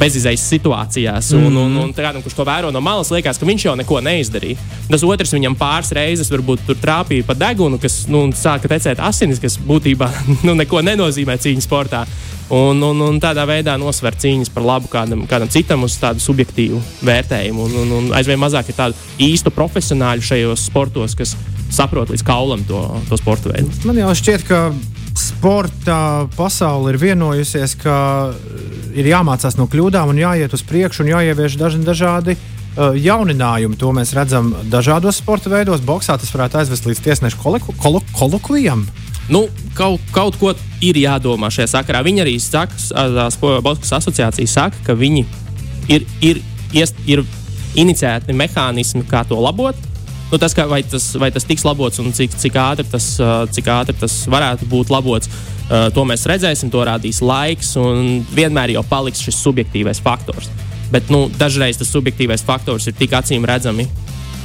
bezizējas 0.00 0.44
situācijās. 0.52 1.32
Un, 1.36 1.48
mm 1.48 1.60
un, 1.62 1.76
un 1.84 1.94
kādam, 1.96 2.22
kurš 2.24 2.36
to 2.38 2.46
vēro 2.48 2.72
no 2.74 2.82
malas, 2.84 3.12
liekas, 3.14 3.40
ka 3.40 3.48
viņš 3.48 3.66
jau 3.68 3.76
neko 3.78 4.00
neizdarīja. 4.04 4.58
Tas 4.90 5.04
otrs 5.06 5.34
viņam 5.34 5.56
pāris 5.58 5.92
reizes 5.96 6.30
varbūt 6.32 6.74
trāpīja 6.82 7.26
pa 7.28 7.36
degunu, 7.38 7.80
kas 7.82 8.02
nu, 8.10 8.24
sāka 8.36 8.70
tecēt 8.72 9.02
asinis, 9.02 9.40
kas 9.42 9.58
būtībā 9.62 10.10
nu, 10.46 10.56
neko 10.58 10.82
nenozīmē 10.86 11.38
cīņas 11.42 11.68
sportā. 11.68 12.04
Un, 12.52 12.82
un, 12.84 12.98
un 13.00 13.16
tādā 13.22 13.46
veidā 13.48 13.78
nosver 13.80 14.12
cīņas 14.18 14.50
par 14.52 14.66
labu 14.66 14.90
kādam, 14.92 15.22
kādam 15.30 15.48
citam 15.48 15.86
uz 15.86 15.94
tādu 16.00 16.20
subjektīvu 16.20 16.80
vērtējumu. 17.06 17.64
Un, 17.64 17.76
un, 17.84 17.94
un 17.96 18.10
aizvien 18.18 18.40
mazāk 18.40 18.68
ir 18.68 18.76
tādu 18.76 18.98
īstu 19.22 19.52
profesionāļu 19.54 20.26
šajos 20.26 20.66
sportos, 20.68 21.16
kas 21.16 21.32
saprot 21.72 22.12
līdz 22.12 22.26
kaulam 22.26 22.64
to, 22.68 22.82
to 23.08 23.16
sporta 23.16 23.54
veidu. 23.54 23.72
Man 23.88 24.02
jau 24.02 24.12
šķiet, 24.18 24.44
ka 24.48 24.66
sporta 25.18 26.28
pasaule 26.36 26.92
ir 26.92 27.00
vienojusies, 27.00 27.76
ka 27.80 27.96
ir 28.94 29.12
jāmācās 29.12 29.56
no 29.58 29.68
kļūdām 29.70 30.12
un 30.12 30.20
jāiet 30.20 30.52
uz 30.54 30.64
priekšu 30.66 31.04
un 31.04 31.12
jāievieš 31.14 31.58
daži 31.60 31.82
dažādi. 31.86 32.36
Uh, 32.72 32.96
jauninājumi 32.96 33.76
to 33.76 33.90
mēs 33.92 34.14
redzam 34.16 34.54
dažādos 34.72 35.18
sporta 35.20 35.52
veidos. 35.52 35.84
Boksā 35.84 36.16
tas 36.16 36.32
varētu 36.32 36.62
aizvest 36.62 36.88
līdz 36.88 37.02
tiesnešu 37.04 37.40
kolokvijam. 38.16 38.86
Nu, 39.30 39.44
kaut, 39.76 40.00
kaut 40.14 40.38
ko 40.40 40.54
ir 40.82 40.98
jādomā 40.98 41.52
šajā 41.52 41.68
sakarā. 41.76 42.00
Viņi 42.04 42.24
arī 42.24 42.34
saka, 42.42 42.74
Boksas 43.62 43.98
asociācija 44.00 44.50
saka, 44.50 44.80
ka 44.88 44.96
viņi 44.98 45.26
ir, 45.92 46.08
ir, 46.24 46.42
ir, 46.74 46.92
ir 47.06 47.24
iniciēti 47.78 48.34
mehānismi, 48.36 49.04
kā 49.08 49.22
to 49.28 49.38
labot. 49.40 49.78
Nu, 50.32 50.40
tas, 50.40 50.54
kā, 50.56 50.64
vai, 50.68 50.80
tas, 50.80 51.10
vai 51.20 51.28
tas 51.32 51.44
tiks 51.44 51.64
labots 51.68 52.00
un 52.00 52.08
cik, 52.16 52.34
cik, 52.40 52.56
ātri 52.56 52.86
tas, 52.88 53.06
cik 53.52 53.66
ātri 53.68 53.94
tas 54.00 54.14
varētu 54.32 54.64
būt 54.70 54.92
labots, 54.92 55.28
to 55.94 56.04
mēs 56.08 56.26
redzēsim, 56.28 56.70
to 56.72 56.82
rādīs 56.84 57.22
laiks. 57.24 57.74
Vienmēr 58.36 58.74
jau 58.74 58.84
paliks 58.88 59.22
šis 59.24 59.38
subjektīvais 59.40 60.02
faktors. 60.04 60.50
Bet 60.92 61.08
nu, 61.08 61.24
dažreiz 61.40 61.78
tas 61.80 61.88
subjektīvais 61.94 62.44
faktors 62.44 62.90
ir 62.90 62.96
tik 62.98 63.14
acīm 63.16 63.46
redzami 63.48 63.86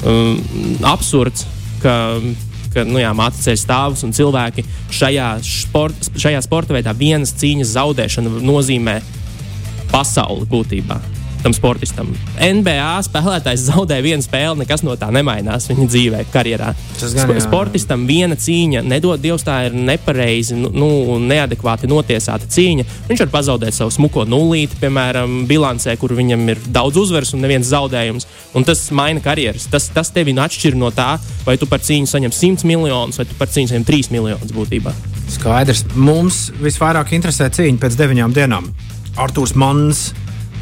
um, 0.07 0.37
absurds, 0.87 1.43
ka, 1.83 1.97
ka 2.71 2.85
nu, 2.87 3.01
jā, 3.01 3.11
mācīties 3.17 3.65
stāvus 3.65 4.05
un 4.07 4.15
cilvēki 4.15 4.63
šajā, 4.95 5.27
sport, 5.43 6.09
šajā 6.15 6.41
sporta 6.45 6.77
veidā 6.77 6.95
vienas 6.95 7.35
cīņas 7.41 7.75
zaudēšana 7.75 8.39
nozīmē 8.47 8.97
pasauli 9.91 10.47
būtībā. 10.47 11.16
Tam 11.47 11.55
sportistam. 11.55 12.09
NBA 12.41 12.87
spēlētājs 13.07 13.67
zaudē 13.69 14.01
vienu 14.03 14.23
spēli, 14.23 14.61
nekas 14.63 14.83
no 14.83 14.97
tā 14.99 15.07
nemainās 15.15 15.69
viņa 15.69 15.85
dzīvē, 15.87 16.23
karjerā. 16.33 16.73
Tas 16.99 17.13
gan, 17.15 17.31
jā. 17.31 17.43
Sportistam 17.45 18.03
viena 18.09 18.35
cīņa, 18.39 18.83
nedod 18.87 19.21
Dievs, 19.23 19.45
tā 19.47 19.61
ir 19.69 19.77
nepareizi, 19.77 20.57
nu, 20.59 20.71
nu, 20.75 20.89
neadekvāti 21.23 21.87
notiesāta 21.87 22.49
cīņa. 22.51 22.87
Viņš 23.07 23.23
var 23.23 23.31
pazaudēt 23.37 23.77
savu 23.77 23.93
smuko 23.95 24.25
nulīti, 24.27 24.79
piemēram, 24.81 25.39
bilancē, 25.47 25.95
kur 26.01 26.15
viņam 26.17 26.43
ir 26.51 26.61
daudz 26.67 26.99
uzvaras 27.05 27.31
un 27.37 27.45
neviens 27.45 27.71
zaudējums. 27.71 28.27
Un 28.57 28.67
tas 28.67 28.83
maina 28.91 29.23
karjeras. 29.23 29.69
Tas, 29.71 29.87
tas 29.93 30.11
tevi 30.11 30.35
atšķir 30.37 30.75
no 30.75 30.91
tā, 30.91 31.13
vai 31.47 31.55
tu 31.61 31.69
par 31.69 31.83
cīņu 31.85 32.11
saņem 32.11 32.35
100 32.35 32.67
miljonus 32.67 33.21
vai 33.21 33.27
tu 33.29 33.39
par 33.39 33.51
cīņu 33.53 33.71
saņem 33.71 33.87
3 33.87 34.11
miljonus 34.17 34.53
būtībā. 34.55 34.93
Skaidrs. 35.37 35.85
Mums 35.95 36.47
visvairāk 36.59 37.15
interesē 37.15 37.47
cīņa 37.53 37.83
pēc 37.83 37.99
deviņām 37.99 38.35
dienām. 38.35 38.71
Arthurs 39.17 39.55
Mans 39.57 40.09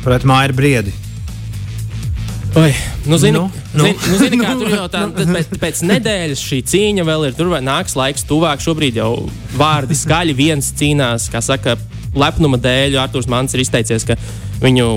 pret 0.06 0.24
Maiju 0.24 0.54
Briedi. 0.54 0.94
Oi, 2.56 2.72
nu, 3.06 3.18
zini, 3.18 3.38
Nu, 3.38 3.52
nu, 3.74 3.84
nu. 3.84 3.84
zini, 3.84 3.98
nu, 4.12 4.18
zini, 4.18 4.38
kā 4.40 4.52
tur 4.56 4.70
jau 4.72 4.86
tā, 4.88 5.02
tad 5.12 5.32
pēc, 5.34 5.50
pēc 5.60 5.82
nedēļas 5.90 6.44
šī 6.46 6.60
cīņa 6.72 7.04
vēl 7.08 7.26
ir. 7.28 7.34
Tur 7.36 7.50
vai 7.52 7.60
nāks 7.66 7.98
laiks 8.00 8.24
tuvāk. 8.30 8.62
Šobrīd 8.64 9.02
jau 9.02 9.10
vārdi 9.60 9.98
skaļi 9.98 10.36
viens 10.38 10.70
cīnās, 10.80 11.26
kā 11.34 11.42
saka, 11.44 11.76
lepnuma 12.16 12.62
dēļ. 12.62 12.96
Arthurs 13.02 13.28
Mans 13.28 13.58
ir 13.58 13.66
izteicies, 13.66 14.06
ka 14.08 14.16
viņu 14.64 14.88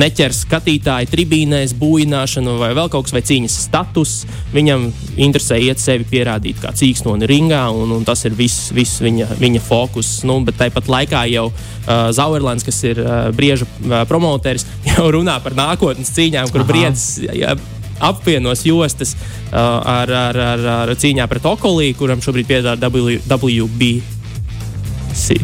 neķers 0.00 0.42
skatītāji 0.44 1.08
tribīnēs, 1.12 1.74
būvināšanu 1.78 2.56
vai 2.60 2.72
vēl 2.76 2.90
kaut 2.92 3.06
kas, 3.06 3.14
vai 3.16 3.22
cīņas 3.26 3.58
status. 3.66 4.14
Viņam 4.54 4.88
interesē 5.14 5.58
iet 5.62 5.82
sevi 5.82 6.06
pierādīt 6.10 6.60
kā 6.62 6.72
cīkstoni 6.76 7.28
ringā, 7.30 7.62
un, 7.74 7.92
un 7.96 8.06
tas 8.06 8.24
ir 8.28 8.36
viss, 8.38 8.70
viss 8.74 9.02
viņa, 9.04 9.34
viņa 9.40 9.62
fokus. 9.64 10.16
Nu, 10.26 10.40
bet 10.46 10.58
tāpat 10.60 10.90
laikā 10.90 11.24
jau 11.32 11.46
uh, 11.50 12.08
Zauerlands, 12.14 12.66
kas 12.66 12.82
ir 12.86 13.02
uh, 13.02 13.30
brieža 13.36 13.68
uh, 13.68 14.02
promoteris, 14.10 14.66
jau 14.90 15.08
runā 15.14 15.38
par 15.44 15.56
nākotnes 15.58 16.12
cīņām, 16.16 16.50
kur 16.54 16.66
ja, 17.34 17.54
apvienos 18.04 18.64
jostas 18.66 19.14
uh, 19.14 19.58
ar, 19.58 20.10
ar, 20.10 20.40
ar, 20.54 20.66
ar 20.84 20.94
cīņā 20.98 21.28
pret 21.30 21.46
Okolī, 21.48 21.92
kuram 21.98 22.22
šobrīd 22.24 22.50
piedāvā 22.50 22.90
WB. 23.30 23.92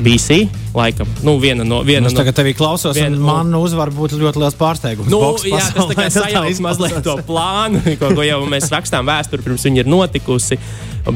BC, 0.02 0.36
laikam, 0.74 1.08
nu, 1.22 1.36
viena 1.42 1.64
no. 1.64 1.80
Viena 1.86 2.10
Es 2.10 2.14
no 2.14 2.20
tagad 2.20 2.34
tevī 2.40 2.52
klausos, 2.58 2.96
viena 2.96 3.14
un 3.14 3.22
no- 3.22 3.32
man 3.32 3.54
uzvar 3.60 3.92
būtu 3.94 4.18
ļoti 4.20 4.42
liels 4.42 4.56
pārsteigums. 4.58 5.10
Nu, 5.12 5.20
Boks 5.22 5.44
jā, 5.46 5.60
tas 5.74 5.86
tā 5.90 5.96
kā 5.98 6.06
sajauc 6.10 6.60
mazliet 6.66 7.02
to 7.06 7.14
plānu, 7.28 7.82
ko, 8.00 8.10
ko 8.18 8.26
jau 8.26 8.40
mēs 8.50 8.70
rakstām 8.72 9.06
vēsturi, 9.06 9.44
pirms 9.46 9.66
viņa 9.68 9.84
ir 9.84 9.90
notikusi. 9.90 10.58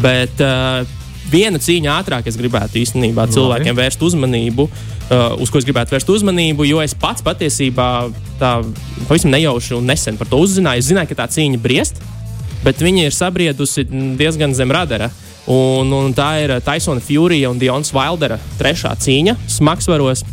Bet 0.00 0.40
uh, 0.40 0.86
viena 1.32 1.58
cīņa 1.58 1.98
ātrāk 1.98 2.30
es 2.30 2.38
gribētu 2.40 2.78
īstenībā 2.80 3.26
cilvēkiem 3.34 3.76
vērst 3.76 4.02
uzmanību, 4.06 4.68
uh, 4.70 5.34
uz 5.42 5.50
ko 5.50 5.58
es 5.58 5.66
gribētu 5.66 5.96
vērst 5.96 6.14
uzmanību, 6.14 6.64
jo 6.70 6.80
es 6.84 6.94
pats 6.94 7.24
patiesībā 7.26 7.88
tā 8.40 8.54
pavisam 9.08 9.34
nejauši 9.34 9.74
un 9.76 9.90
nesen 9.90 10.16
par 10.20 10.30
to 10.30 10.38
uzzināju. 10.40 10.78
Es 10.84 10.88
zināju, 10.92 11.10
ka 11.12 11.24
tā 11.24 11.28
cīņa 11.36 11.60
briest, 11.62 12.00
bet 12.64 12.80
viņa 12.80 13.08
ir 13.10 13.14
sabriedusi 13.18 13.84
diezgan 14.18 14.54
zem 14.56 14.72
radara. 14.72 15.10
Un, 15.50 15.90
un 15.92 16.14
tā 16.16 16.28
ir 16.40 16.54
Taisona 16.64 17.02
Fury 17.04 17.42
un 17.44 17.58
Dions 17.60 17.92
Wildera 17.92 18.38
trešā 18.56 18.94
cīņa 18.96 19.36
smagsvaros. 19.58 20.24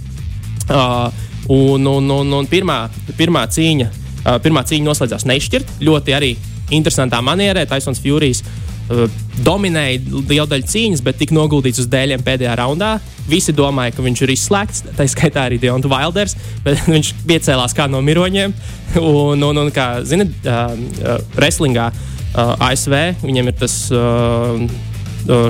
Uh, 0.72 1.10
un, 1.52 1.84
un, 1.84 2.12
un, 2.16 2.34
un 2.38 2.48
pirmā, 2.48 2.86
pirmā, 3.20 3.44
cīņa, 3.52 3.90
uh, 3.92 4.38
pirmā 4.44 4.64
cīņa 4.68 4.88
noslēdzās 4.88 5.28
nešķirt. 5.28 5.80
Ļoti 5.84 6.16
arī 6.16 6.36
interesantā 6.72 7.20
manierē. 7.26 7.66
Taisons 7.68 8.00
Furijas 8.00 8.40
uh, 8.46 9.10
dominēja 9.44 10.00
lielu 10.30 10.48
daļu 10.54 10.70
cīņas, 10.72 11.02
bet 11.04 11.20
tika 11.20 11.36
noguldīts 11.36 11.82
uz 11.84 11.90
dēļiem 11.92 12.24
pēdējā 12.24 12.54
raundā. 12.62 12.94
Visi 13.28 13.52
domāja, 13.56 13.98
ka 13.98 14.06
viņš 14.06 14.22
ir 14.24 14.34
izslēgts. 14.38 14.86
Tā 14.96 15.10
skaitā 15.12 15.44
arī 15.50 15.60
Dions 15.60 15.90
Wilders, 15.92 16.38
bet 16.66 16.88
viņš 16.88 17.12
piecēlās 17.28 17.76
kā 17.76 17.90
no 17.92 18.00
miroņiem. 18.06 18.56
Un, 19.02 19.44
un, 19.48 19.56
un 19.56 19.70
kā 19.72 20.02
zinat, 20.04 20.32
uh, 20.44 20.72
uh, 21.00 21.20
wrestlingā 21.38 21.86
uh, 21.92 22.66
ASV 22.68 23.24
viņam 23.24 23.52
ir 23.52 23.60
tas. 23.60 23.76
Uh, 23.92 24.66
uh, 24.68 24.91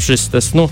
šis 0.03 0.29
tas, 0.33 0.51
nu, 0.57 0.69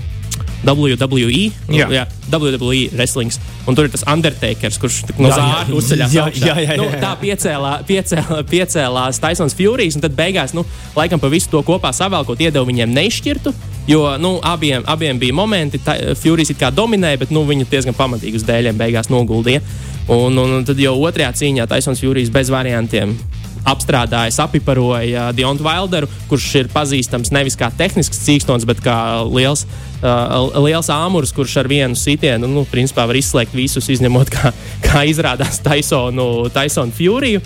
WWE, 0.60 1.46
nu, 1.70 1.76
Jā. 1.78 1.86
jā, 1.88 2.02
WWE 2.28 2.90
wrestlings. 2.92 3.38
Un 3.68 3.76
tur 3.76 3.86
ir 3.88 3.92
tas 3.94 4.02
Undertakers, 4.08 4.76
kurš 4.80 4.98
no 5.16 5.30
Jā, 5.30 5.32
jā. 5.32 5.36
zāra 5.38 5.76
uzceļās. 5.78 6.12
Jā, 6.12 6.24
augšā. 6.28 6.46
jā, 6.50 6.54
jā, 6.60 6.74
jā, 6.74 6.76
Nu, 6.76 6.88
jā. 6.90 6.98
tā 7.00 7.12
piecēlā, 7.22 7.70
piecēlā, 7.88 8.40
piecēlās 8.50 9.20
Taisons 9.22 9.56
Furijas, 9.56 9.96
un 9.96 10.04
tad 10.04 10.12
beigās, 10.18 10.52
nu, 10.56 10.66
laikam 10.96 11.20
pa 11.22 11.30
visu 11.32 11.48
to 11.52 11.62
kopā 11.64 11.94
savēlkot, 11.96 12.40
iedeva 12.44 12.66
viņiem 12.68 12.92
neizšķirtu. 12.92 13.54
Jo 13.88 14.02
nu, 14.20 14.34
abiem, 14.44 14.84
abiem 14.86 15.18
bija 15.18 15.34
momenti, 15.34 15.80
ka 15.80 15.96
Furijas 16.20 16.52
it 16.52 16.60
kā 16.60 16.68
dominēja, 16.70 17.22
bet 17.24 17.32
nu, 17.32 17.46
viņi 17.48 17.64
diezgan 17.70 17.96
pamatīgi 17.96 18.36
uz 18.36 18.44
dēļiem 18.44 18.76
beigās 18.78 19.08
noguldīja. 19.10 19.64
Un, 20.12 20.36
un, 20.36 20.58
un 20.60 20.64
tad 20.68 20.78
jau 20.80 20.92
otrajā 21.00 21.32
cīņā 21.40 21.66
Taisons 21.72 22.00
Furijas 22.04 22.28
bez 22.34 22.52
variantiem 22.52 23.16
apstrādāja, 23.68 24.32
apiparoja 24.44 25.30
Dionu 25.36 25.64
Wilderu, 25.64 26.08
kurš 26.30 26.48
ir 26.62 26.70
pazīstams 26.72 27.32
nevis 27.34 27.58
kā 27.60 27.70
tehnisks 27.76 28.22
cīkstons, 28.24 28.66
bet 28.68 28.82
kā 28.84 28.96
liels, 29.28 29.66
uh, 30.00 30.50
liels 30.64 30.90
āmurs, 30.94 31.34
kurš 31.36 31.58
ar 31.62 31.70
vienu 31.70 31.98
sitienu 31.98 32.48
nu, 32.50 32.66
principā 32.70 33.06
var 33.10 33.18
izslēgt 33.20 33.56
visus, 33.56 33.90
izņemot, 33.92 34.32
kā, 34.32 34.54
kā 34.86 35.04
izrādās 35.10 35.62
Taisonu, 35.64 36.48
Taisonu 36.54 36.94
Furiju. 36.96 37.42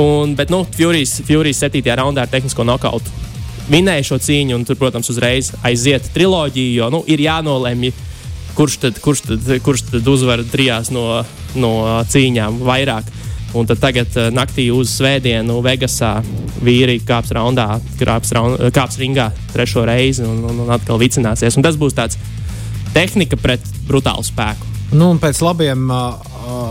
Un, 0.00 0.34
bet, 0.34 0.50
nu, 0.50 0.64
Furijas, 0.74 1.20
Furijas 1.22 1.62
7. 1.62 1.84
raundā 1.94 2.24
ar 2.24 2.32
tehnisko 2.32 2.66
nokautu 2.66 3.22
vinēja 3.70 4.04
šo 4.10 4.18
cīņu, 4.22 4.58
un 4.58 4.66
tur, 4.68 4.78
protams, 4.80 5.08
uzreiz 5.12 5.52
aiziet 5.64 6.10
triloģija, 6.14 6.74
jo 6.80 6.90
nu, 6.92 7.00
ir 7.08 7.22
jānolemj, 7.24 7.92
kurš 8.58 8.78
tad, 8.84 9.00
kurš 9.02 9.24
tad, 9.28 9.52
kurš 9.64 9.86
tad 9.90 10.08
uzvar 10.10 10.44
trijās 10.50 10.92
no, 10.94 11.22
no 11.58 11.74
cīņām 12.10 12.60
vairāk. 12.66 13.08
Un 13.54 13.68
tad 13.70 13.78
tagad 13.82 14.16
eh, 14.18 14.30
naktī 14.34 14.68
uz 14.74 14.90
svētdienu 14.98 15.60
Vegasā 15.62 16.16
vīri 16.64 16.98
kāps 17.06 17.30
raundā, 17.36 17.68
kāps, 18.00 18.32
raun, 18.34 18.56
kāps 18.74 18.98
ringā 18.98 19.28
trešo 19.52 19.84
reizi 19.86 20.24
un, 20.26 20.42
un, 20.50 20.64
un 20.66 20.72
atkal 20.74 20.98
vicināsies. 20.98 21.54
Un 21.58 21.66
tas 21.66 21.78
būs 21.78 21.94
tāds 21.94 22.18
tehnika 22.94 23.38
pret 23.40 23.62
brutālu 23.88 24.24
spēku. 24.26 24.70
Nu, 24.94 25.08
un 25.10 25.18
pēc 25.18 25.40
labiem, 25.42 25.88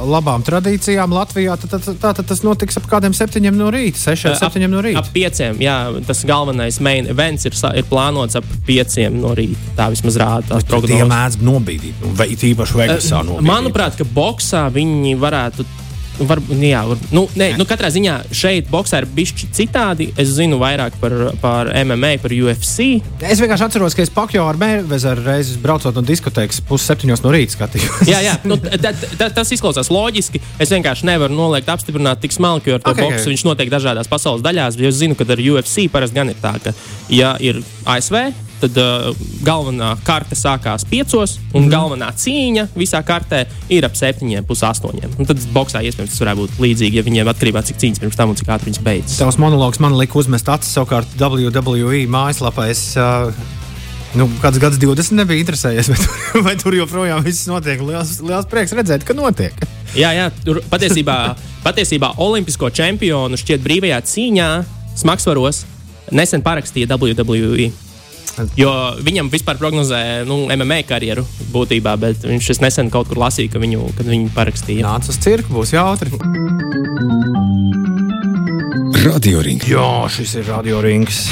labām 0.08 0.44
tradīcijām 0.46 1.12
Latvijā 1.12 1.58
tad, 1.60 1.74
tad, 1.74 1.88
tad, 2.00 2.20
tad 2.20 2.28
tas 2.30 2.44
notiks 2.46 2.78
ap 2.80 2.86
kādiem 2.88 3.12
septiņiem 3.18 3.58
no 3.58 3.68
rīta, 3.74 4.00
sešiem, 4.00 4.36
septiņiem 4.40 4.72
no 4.72 4.84
rīta. 4.86 5.02
Ap 5.02 5.10
pieciem, 5.16 5.60
jā, 5.64 5.76
tas 6.08 6.22
galvenais 6.30 6.78
main 6.84 7.10
events 7.12 7.50
ir, 7.50 7.58
ir 7.82 7.88
plānots 7.90 8.38
ap 8.40 8.48
pieciem 8.68 9.18
no 9.20 9.34
rīta. 9.36 9.60
Tā 9.80 9.90
vismaz 9.92 10.20
rāda 10.22 10.54
tās 10.54 10.64
Tie 10.64 10.72
prognozes. 10.72 11.10
mēdz 11.12 11.40
nobīdīt, 11.44 12.00
nu, 12.06 12.14
vai 12.20 12.30
it 12.36 12.46
īpaši 12.48 12.80
Vegasā. 12.80 13.24
nobīdīt. 13.28 13.50
Manuprāt, 13.50 14.00
ka 14.00 14.08
boxā 14.08 14.68
viņi 14.72 15.18
varētu. 15.20 15.68
Var, 16.14 16.40
jā, 16.62 16.84
var, 16.86 17.00
nu, 17.16 17.24
nē, 17.40 17.54
nu, 17.58 17.66
katrā 17.66 17.90
ziņā 17.94 18.20
šeit 18.36 18.68
boxā 18.72 19.02
ir 19.02 19.08
bijis 19.16 19.48
citādi. 19.56 20.12
Es 20.20 20.36
zinu 20.38 20.60
vairāk 20.62 21.00
par, 21.02 21.16
par 21.42 21.72
MMA, 21.74 22.16
par 22.22 22.36
UFC. 22.36 23.02
Es 23.26 23.42
vienkārši 23.42 23.66
atceros, 23.66 23.98
ka 23.98 24.06
es 24.06 24.14
pakļāvu 24.14 24.52
ar 24.52 24.60
Mērvezu 24.62 25.16
reizes 25.24 25.58
braucot 25.62 25.98
no 25.98 26.06
diskotēkas 26.06 26.62
pusseptiņos 26.70 27.26
no 27.26 27.34
rīta 27.34 27.58
skatījos. 27.58 28.04
Jā, 28.10 28.22
jā 28.26 28.38
nu, 28.46 28.60
ta, 28.84 28.94
ta, 28.94 29.32
tas 29.40 29.54
izklausās 29.56 29.90
loģiski. 29.94 30.42
Es 30.62 30.74
vienkārši 30.74 31.10
nevaru 31.10 31.36
noliegt, 31.38 31.72
apstiprināt 31.74 32.22
tik 32.24 32.36
smalki, 32.36 32.72
jo 32.72 32.78
ar 32.78 32.86
to 32.86 32.94
Ok, 32.94 33.00
okay, 33.00 33.10
boksu 33.10 33.28
ok. 33.28 33.34
viņš 33.34 33.46
notiek 33.50 33.74
dažādās 33.74 34.12
pasaules 34.12 34.46
daļās. 34.46 34.78
Es 34.78 35.02
zinu, 35.02 35.18
ka 35.18 35.26
ar 35.26 35.42
UFC 35.42 35.88
parasti 35.92 36.20
gan 36.20 36.30
ir 36.30 36.38
tā, 36.42 36.54
ka, 36.62 36.76
ja 37.10 37.34
ir 37.42 37.64
ASV, 37.90 38.20
tad 38.62 38.78
uh, 38.80 39.24
galvenā 39.46 39.94
karte 40.08 40.38
sākās 40.40 40.86
piecos, 40.90 41.38
un 41.54 41.66
mm 41.66 41.72
galvenā 41.74 42.12
cīņa 42.20 42.68
visā 42.78 43.00
kartē 43.06 43.44
ir 43.74 43.88
ap 43.88 43.96
septiņiem, 43.98 44.46
pus 44.46 44.62
astoņiem. 44.68 45.16
Un 45.18 45.30
tad 45.30 45.42
boxā 45.56 45.82
iespējams 45.88 46.14
tas 46.14 46.22
varētu 46.22 46.44
būt 46.44 46.62
līdzīgi, 46.62 47.00
ja 47.00 47.06
viņiem 47.08 47.32
atkarībā 47.32 47.64
no 47.64 47.70
cik 47.70 47.82
cīņas 47.82 48.04
pirms 48.04 48.20
tam 48.20 48.34
un 48.34 48.38
cik 48.38 48.52
ātri 48.54 48.70
viņas 48.70 48.86
beidzas. 48.86 49.18
Tavs 49.20 49.40
monologs 49.42 49.82
man 49.84 49.98
lika 49.98 50.20
uzmest 50.22 50.52
acis 50.54 50.76
savukārt 50.78 51.18
WWE 51.18 52.06
mājaslapā. 52.14 52.70
Es, 52.72 52.92
uh, 53.00 53.34
Nu, 54.14 54.28
kāds 54.44 54.60
gads 54.62 54.78
20 54.78 55.18
nebija 55.18 55.42
interesējies, 55.42 55.90
tur, 56.04 56.44
vai 56.46 56.54
tur 56.62 56.76
joprojām 56.78 57.24
viss 57.26 57.48
notiek. 57.50 57.82
Liels, 57.82 58.20
liels 58.22 58.50
prieks 58.50 58.76
redzēt, 58.78 59.06
ka 59.08 59.16
notiek. 59.18 59.56
Jā, 60.02 60.10
jā 60.18 60.30
tur 60.42 60.58
patiesībā, 60.72 61.16
patiesībā 61.62 62.16
olimpisko 62.22 62.72
čempionu 62.74 63.38
šķiet 63.38 63.62
brīvajā 63.62 64.00
cīņā, 64.10 64.48
smagsvaros, 64.98 65.60
nesen 66.10 66.42
parakstīja 66.46 66.90
WWE. 66.90 67.68
Jo 68.58 68.72
viņam 69.06 69.30
vispār 69.34 69.60
prognozē 69.62 70.24
nu, 70.26 70.48
MMA 70.50 70.82
karjeru 70.90 71.26
būtībā, 71.54 71.94
bet 72.02 72.26
viņš 72.26 72.50
es 72.56 72.62
nesen 72.64 72.90
kaut 72.94 73.12
kur 73.12 73.22
lasīja, 73.22 73.52
ka 73.54 73.62
viņu, 73.62 73.92
kad 73.98 74.10
viņu 74.10 74.32
parakstīja. 74.34 74.88
Nāc 74.88 75.10
uz 75.12 75.20
cirku, 75.22 75.54
būs 75.54 75.76
jautri. 75.76 76.14
Radio 79.04 79.44
Rings. 79.44 79.68
Jā, 79.68 79.88
šis 80.16 80.38
ir 80.40 80.48
radio 80.48 80.80
rings. 80.82 81.26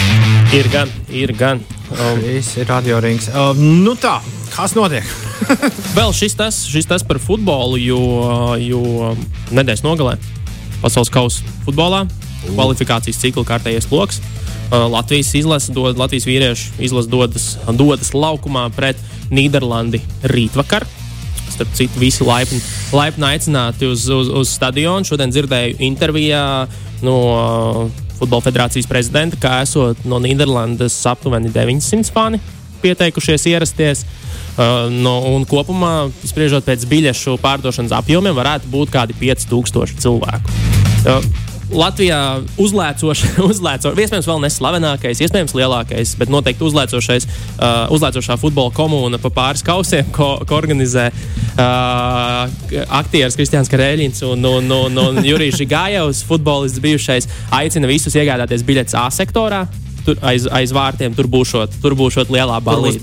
Ir 0.53 0.67
gan, 0.73 0.91
ir 1.07 1.31
gan. 1.39 1.61
Um, 1.91 2.19
Šis 2.19 2.53
ir 2.61 2.67
radio 2.69 2.99
rings. 3.03 3.29
Uh, 3.31 3.55
nu 3.57 3.95
tā, 3.99 4.17
kas 4.53 4.75
notiek? 4.75 5.07
vēl 5.97 6.13
šis 6.15 6.35
tas, 6.39 6.61
šis 6.67 6.87
tas 6.87 7.03
par 7.07 7.19
futbolu, 7.23 7.79
jo, 7.81 8.01
jo 8.59 9.13
nedēļas 9.55 9.83
nogalē 9.83 10.17
pasaules 10.81 11.11
kausa 11.13 11.55
futbolā 11.65 12.05
kvalifikācijas 12.49 13.19
cikla 13.21 13.45
kārtējais 13.53 13.89
lokus. 13.91 14.21
Uh, 14.71 14.87
Latvijas 14.87 15.33
izlase 15.35 15.73
dod, 15.75 15.97
Latvijas 15.99 16.23
vīriešu 16.23 16.77
izlase 16.79 17.11
dodas, 17.11 17.47
dodas 17.75 18.13
laukumā 18.15 18.69
pret 18.71 18.95
Nīderlandi 19.31 19.99
rītvakar. 20.23 20.85
starp 21.51 21.73
citu, 21.75 21.99
visi 21.99 22.23
laipni, 22.23 22.61
laipni 22.95 23.25
aicināti 23.27 23.85
uz, 23.85 24.07
uz, 24.09 24.29
uz 24.31 24.49
stadionu. 24.49 25.03
Šodien 25.03 25.31
dzirdēju 25.31 25.75
intervijā 25.83 26.45
no 27.03 27.89
Futbola 28.15 28.45
federācijas 28.45 28.87
prezidenta, 28.87 29.35
ka 29.41 29.59
esot 29.65 30.05
no 30.05 30.21
Nīderlandes 30.23 30.95
aptuveni 31.09 31.51
900 31.51 32.13
fani 32.13 32.39
pieteikušies 32.81 33.45
ierasties. 33.51 34.05
Uh, 34.51 34.87
no, 34.91 35.17
un 35.31 35.45
kopumā, 35.47 36.09
spriežot 36.27 36.65
pēc 36.67 36.83
biļešu 36.89 37.37
pārdošanas 37.43 37.93
apjomiem, 37.99 38.35
varētu 38.35 38.71
būt 38.71 38.91
kādi 38.93 39.15
5000 39.19 39.99
cilvēku. 40.03 40.59
Uh, 41.01 41.23
Latvijā 41.71 42.19
uzlēcošais, 42.61 43.37
uzlēco, 43.51 43.93
iespējams, 43.95 44.27
vēl 44.29 44.41
neslavenākais, 44.45 45.21
iespējams, 45.25 45.55
lielākais, 45.57 46.15
bet 46.19 46.31
noteikti 46.33 46.65
uzlēcošais, 46.67 47.27
uh, 47.27 47.93
uzlēcošā 47.95 48.37
futbola 48.41 48.73
komūna 48.75 49.19
pa 49.21 49.31
pāris 49.33 49.63
kausiem, 49.65 50.09
ko, 50.15 50.33
ko 50.47 50.57
organizē 50.59 51.09
uh, 51.11 52.81
aktieris 53.01 53.39
Kristians 53.39 53.71
Karēļins 53.71 54.23
un, 54.27 54.49
un, 54.51 54.73
un, 54.81 54.99
un 55.05 55.21
Jurijs 55.25 55.61
Gājevs, 55.71 56.25
futbolists 56.27 56.83
bijušais, 56.83 57.29
aicina 57.55 57.89
visus 57.91 58.17
iegādāties 58.19 58.67
biļetes 58.67 58.97
A 58.99 59.07
sektorā 59.13 59.65
tur 60.05 60.19
aiz, 60.25 60.47
aiz 60.51 60.73
vārtiem 60.75 61.15
tur 61.17 61.29
būšot, 61.31 61.79
tur 61.83 61.95
būšot 61.99 62.31
lielā 62.33 62.59
balīte. 62.63 63.01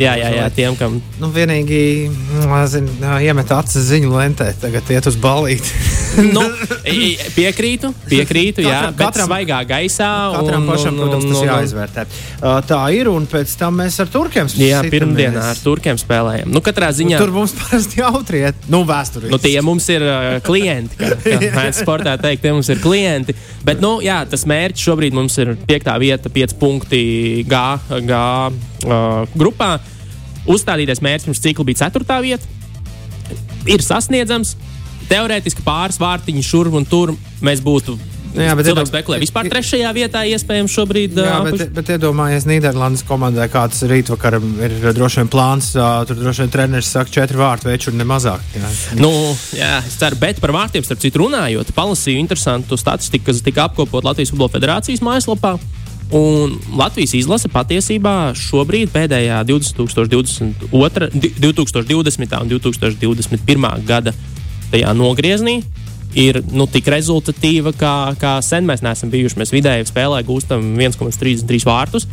Jā, 0.00 0.16
jā, 0.20 0.30
jā, 0.38 0.46
tiem, 0.54 0.76
kam. 0.78 1.00
Nu, 1.20 1.30
vienīgi, 1.34 1.82
nu, 2.10 2.60
zin, 2.70 2.88
iemet 3.20 3.52
acis 3.54 3.88
ziņu 3.90 4.12
lentē, 4.14 4.50
tagad 4.60 4.90
iet 4.92 5.08
uz 5.10 5.18
balīti. 5.20 5.74
nu, 6.34 6.42
piekrītu, 7.38 7.92
piekrītu, 8.08 8.64
jā, 8.64 8.78
katram, 8.80 8.96
katram 8.98 9.30
svaigā 9.30 9.60
gaisā. 9.68 10.10
Katram 10.36 10.64
un, 10.64 10.70
pašam, 10.72 10.96
un, 10.96 11.02
protams, 11.02 11.28
tas 11.30 11.46
jāizvērtē. 11.46 12.06
Uh, 12.40 12.58
tā 12.66 12.80
ir, 12.96 13.10
un 13.12 13.28
pēc 13.30 13.54
tam 13.60 13.78
mēs 13.80 14.00
ar 14.02 14.10
turkiem 14.12 14.50
spēlējam. 14.50 14.86
Jā, 14.86 14.94
pirmdienā 14.94 15.44
ar 15.52 15.60
turkiem 15.60 16.00
spēlējam. 16.00 16.50
Nu, 16.54 16.62
katrā 16.64 16.90
ziņā. 16.96 17.18
Nu, 17.18 17.24
tur 17.24 17.34
mums 17.34 17.54
parasti 17.60 18.00
jautriet, 18.00 18.66
nu, 18.72 18.82
vēsturiski. 18.88 19.32
Nu, 19.34 19.40
tie 19.42 19.56
mums 19.66 19.88
ir 19.92 20.06
uh, 20.06 20.30
klienti, 20.46 20.98
kā, 21.00 21.12
kā 21.24 21.38
mēs 21.58 21.82
sportā 21.84 22.16
teikt, 22.20 22.44
tie 22.46 22.54
mums 22.56 22.70
ir 22.72 22.82
klienti. 22.82 23.36
Bet, 23.66 23.82
nu, 23.84 23.98
jā, 24.04 24.22
tas 24.30 24.46
mērķis 24.48 24.88
šobrīd 24.88 25.16
mums 25.16 25.36
ir 25.42 25.54
piektā 25.68 25.96
vieta 26.00 26.29
5 26.34 26.56
punkti 26.60 27.02
G, 27.48 27.62
G 28.08 28.20
uh, 28.20 29.24
grupā. 29.36 29.74
Uzstādītais 30.50 31.02
mērķis 31.04 31.28
pirms 31.28 31.42
cikla 31.44 31.68
bija 31.68 31.88
4. 31.90 32.20
vieta. 32.24 32.46
Ir 33.70 33.84
sasniedzams. 33.84 34.56
Teorētiski 35.10 35.64
pāris 35.66 35.98
vārtiņi 35.98 36.46
šurp 36.46 36.76
un 36.78 36.86
tur 36.86 37.16
mēs 37.42 37.62
būtu 37.64 37.98
jā, 38.34 38.54
bet 38.56 38.68
cilvēks 38.68 38.90
spekulē. 38.92 39.18
Vispār 39.22 39.48
trešajā 39.50 39.90
vietā 39.96 40.22
iespējams 40.30 40.74
šobrīd. 40.74 41.18
Jā, 41.18 41.38
uh, 41.40 41.48
bet, 41.50 41.72
bet 41.74 41.92
iedomājies 41.96 42.46
Nīderlandes 42.48 43.02
komandai, 43.08 43.48
kāds 43.52 43.82
rītvakar 43.90 44.38
ir 44.38 44.76
droši 44.96 45.22
vien 45.22 45.32
plāns. 45.32 45.72
Uh, 45.76 46.02
tur 46.08 46.20
droši 46.20 46.44
vien 46.44 46.54
treneris 46.54 46.92
saka 46.94 47.12
četri 47.14 47.40
vārtu 47.40 47.70
veču 47.70 47.92
un 47.92 48.00
ne 48.00 48.06
mazāk. 48.08 48.44
Jā. 48.56 48.70
Nu, 49.00 49.10
jā, 49.56 49.78
es 49.86 49.98
ceru, 50.00 50.18
bet 50.22 50.42
par 50.42 50.54
vārtiem 50.56 50.86
starp 50.86 51.02
citu 51.02 51.24
runājot, 51.24 51.74
palasīju 51.76 52.22
interesantu 52.22 52.78
statistiku, 52.80 53.30
kas 53.30 53.42
tika 53.46 53.66
apkopot 53.68 54.06
Latvijas 54.06 54.34
Futbola 54.34 54.54
Federācijas 54.54 55.04
mājaslapā. 55.04 55.56
Un 56.10 56.56
Latvijas 56.74 57.12
izlase 57.14 57.46
patiesībā 57.52 58.32
šobrīd, 58.34 58.90
pēdējā 58.90 59.44
2022, 59.46 60.58
2020. 61.38 62.34
un 62.40 62.50
2021. 62.50 63.68
gada 63.86 64.14
nogriezienī, 64.98 65.60
ir 66.18 66.40
nu, 66.50 66.66
tik 66.66 66.88
rezultatīva, 66.90 67.70
kā, 67.78 67.94
kā 68.18 68.32
sen 68.42 68.66
mēs 68.66 68.82
neesam 68.82 69.12
bijuši. 69.12 69.38
Mēs 69.38 69.54
vidēji 69.54 69.86
spēlē 69.86 70.24
gūstam 70.26 70.72
1,33 70.74 71.66
vārtus. 71.68 72.08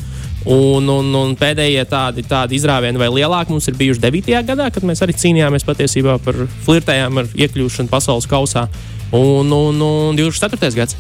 Un, 0.46 0.86
un, 0.94 1.10
un 1.18 1.34
pēdējie 1.36 1.84
tādi, 1.90 2.24
tādi 2.24 2.56
izrāvieni 2.56 3.02
vai 3.02 3.10
lielāki 3.12 3.52
mums 3.52 3.68
ir 3.68 3.76
bijuši 3.80 4.04
9. 4.06 4.30
gadā, 4.48 4.70
kad 4.72 4.86
mēs 4.88 5.02
arī 5.04 5.18
cīnījāmies 5.18 5.66
patiesībā 5.68 6.20
par 6.24 6.46
flirtējām 6.70 7.24
ar 7.24 7.34
iekļūšanu 7.34 7.92
pasaules 7.92 8.30
kausā. 8.30 8.68
Un, 9.10 9.50
un, 9.52 9.82
un 9.82 10.20
24. 10.20 10.76
gads. 10.78 10.96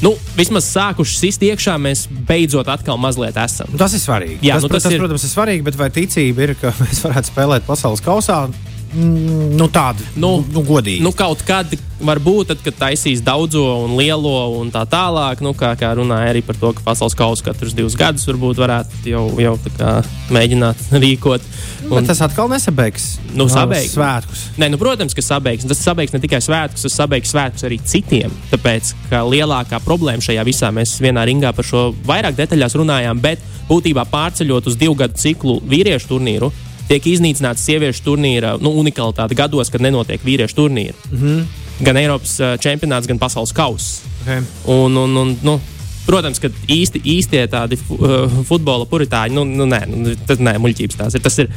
Nu, 0.00 0.14
vismaz 0.32 0.64
sākuši 0.72 1.18
sist 1.18 1.42
iekšā, 1.44 1.74
mēs 1.80 2.06
beidzot 2.28 2.68
atkal 2.72 2.96
mazliet 3.00 3.36
esam. 3.40 3.68
Tas 3.80 3.92
ir 3.96 4.00
svarīgi. 4.00 4.38
Jā, 4.46 4.56
tas, 4.56 4.64
nu, 4.64 4.72
tas, 4.72 4.86
tas 4.86 4.94
ir... 4.96 5.02
protams, 5.02 5.26
ir 5.26 5.32
svarīgi, 5.34 5.64
bet 5.66 5.76
vai 5.76 5.90
ticība 5.92 6.46
ir, 6.46 6.54
ka 6.60 6.72
mēs 6.80 7.02
varētu 7.04 7.32
spēlēt 7.34 7.66
pasaules 7.68 8.00
kausā? 8.04 8.46
Mm, 8.90 9.54
nu, 9.54 9.68
tādu 9.70 10.02
nu, 10.18 10.40
nu, 10.50 10.64
godīgi. 10.66 10.98
Nu, 11.04 11.12
kaut 11.14 11.44
kad 11.46 11.70
var 12.02 12.18
būt, 12.22 12.48
tad, 12.50 12.62
kad 12.64 12.74
taisīs 12.78 13.20
daudzo 13.22 13.62
un 13.84 13.92
lielo 13.98 14.32
un 14.58 14.72
tā 14.74 14.82
tālāk. 14.90 15.42
Nu, 15.44 15.52
kā, 15.54 15.72
kā 15.78 15.92
runāja 15.94 16.32
arī 16.32 16.42
par 16.42 16.58
to, 16.58 16.72
ka 16.74 16.82
pasaules 16.82 17.14
kausa 17.14 17.44
katrs 17.46 17.76
divus 17.76 17.94
gadus 17.98 18.26
varbūt 18.26 18.58
varētu 18.58 19.12
jau, 19.12 19.24
jau 19.38 19.52
kā, 19.76 19.92
mēģināt 20.34 20.88
rīkot. 21.04 21.44
Un, 21.86 22.00
Bet 22.00 22.10
tas 22.10 22.22
atkal 22.26 22.50
nesabeigs. 22.50 23.12
Nu, 23.38 23.46
sabeigs. 23.52 23.94
Svētkus. 23.94 24.42
Nē, 24.58 24.70
nu, 24.72 24.80
protams, 24.80 25.14
ka 25.14 25.22
sabeigs. 25.22 25.68
Tas 25.70 25.84
sabeigs 25.86 26.16
ne 26.16 26.22
tikai 26.24 26.40
svētkus, 26.42 26.86
tas 26.88 26.98
sabeigs 26.98 27.30
svētkus 27.30 27.68
arī 27.68 27.78
citiem. 27.86 28.34
Tāpēc, 28.50 28.94
ka 29.12 29.22
lielākā 29.28 29.78
problēma 29.86 30.24
šajā 30.24 30.46
visā, 30.48 30.72
mēs 30.74 30.96
vienā 31.04 31.28
ringā 31.30 31.54
par 31.54 31.68
šo 31.68 31.90
vairāk 32.08 32.34
detaļās 32.40 32.74
runājām, 32.80 33.22
bet 33.22 33.44
būtībā 33.70 34.08
pārceļot 34.10 34.66
uz 34.66 34.80
divu 34.80 34.98
gadu 34.98 35.20
ciklu 35.20 35.60
vīriešu 35.70 36.10
turnīru 36.10 36.50
tiek 36.90 37.06
iznīcināts 37.06 37.64
sieviešu 37.66 38.04
turnīra 38.06 38.56
nu, 38.62 38.74
unikalitāte 38.82 39.38
gados, 39.38 39.70
kad 39.70 39.82
nenotiek 39.84 40.22
vīriešu 40.26 40.58
turnīri. 40.58 40.96
Mm 41.10 41.18
-hmm. 41.18 41.44
Gan 41.86 41.96
Eiropas 41.96 42.38
uh, 42.40 42.56
čempionāts, 42.60 43.08
gan 43.08 43.18
pasaules 43.18 43.52
kausa. 43.52 44.02
Okay. 44.22 44.42
Un, 44.66 44.96
un, 44.96 45.16
un, 45.16 45.36
nu, 45.42 45.60
Protams, 46.06 46.40
ka 46.42 46.48
īsti, 46.68 47.02
īstie 47.04 47.42
tādi 47.46 47.76
uh, 47.76 48.40
futbola 48.48 48.86
puritāņi, 48.88 49.34
nu, 49.36 49.44
nu 49.44 49.66
nē, 49.68 49.80
nu, 49.86 50.14
tas 50.26 50.40
nē, 50.42 50.56
muļķības 50.58 50.96
tās 50.96 51.14
ir. 51.14 51.22
Tas 51.22 51.38
ir 51.38 51.50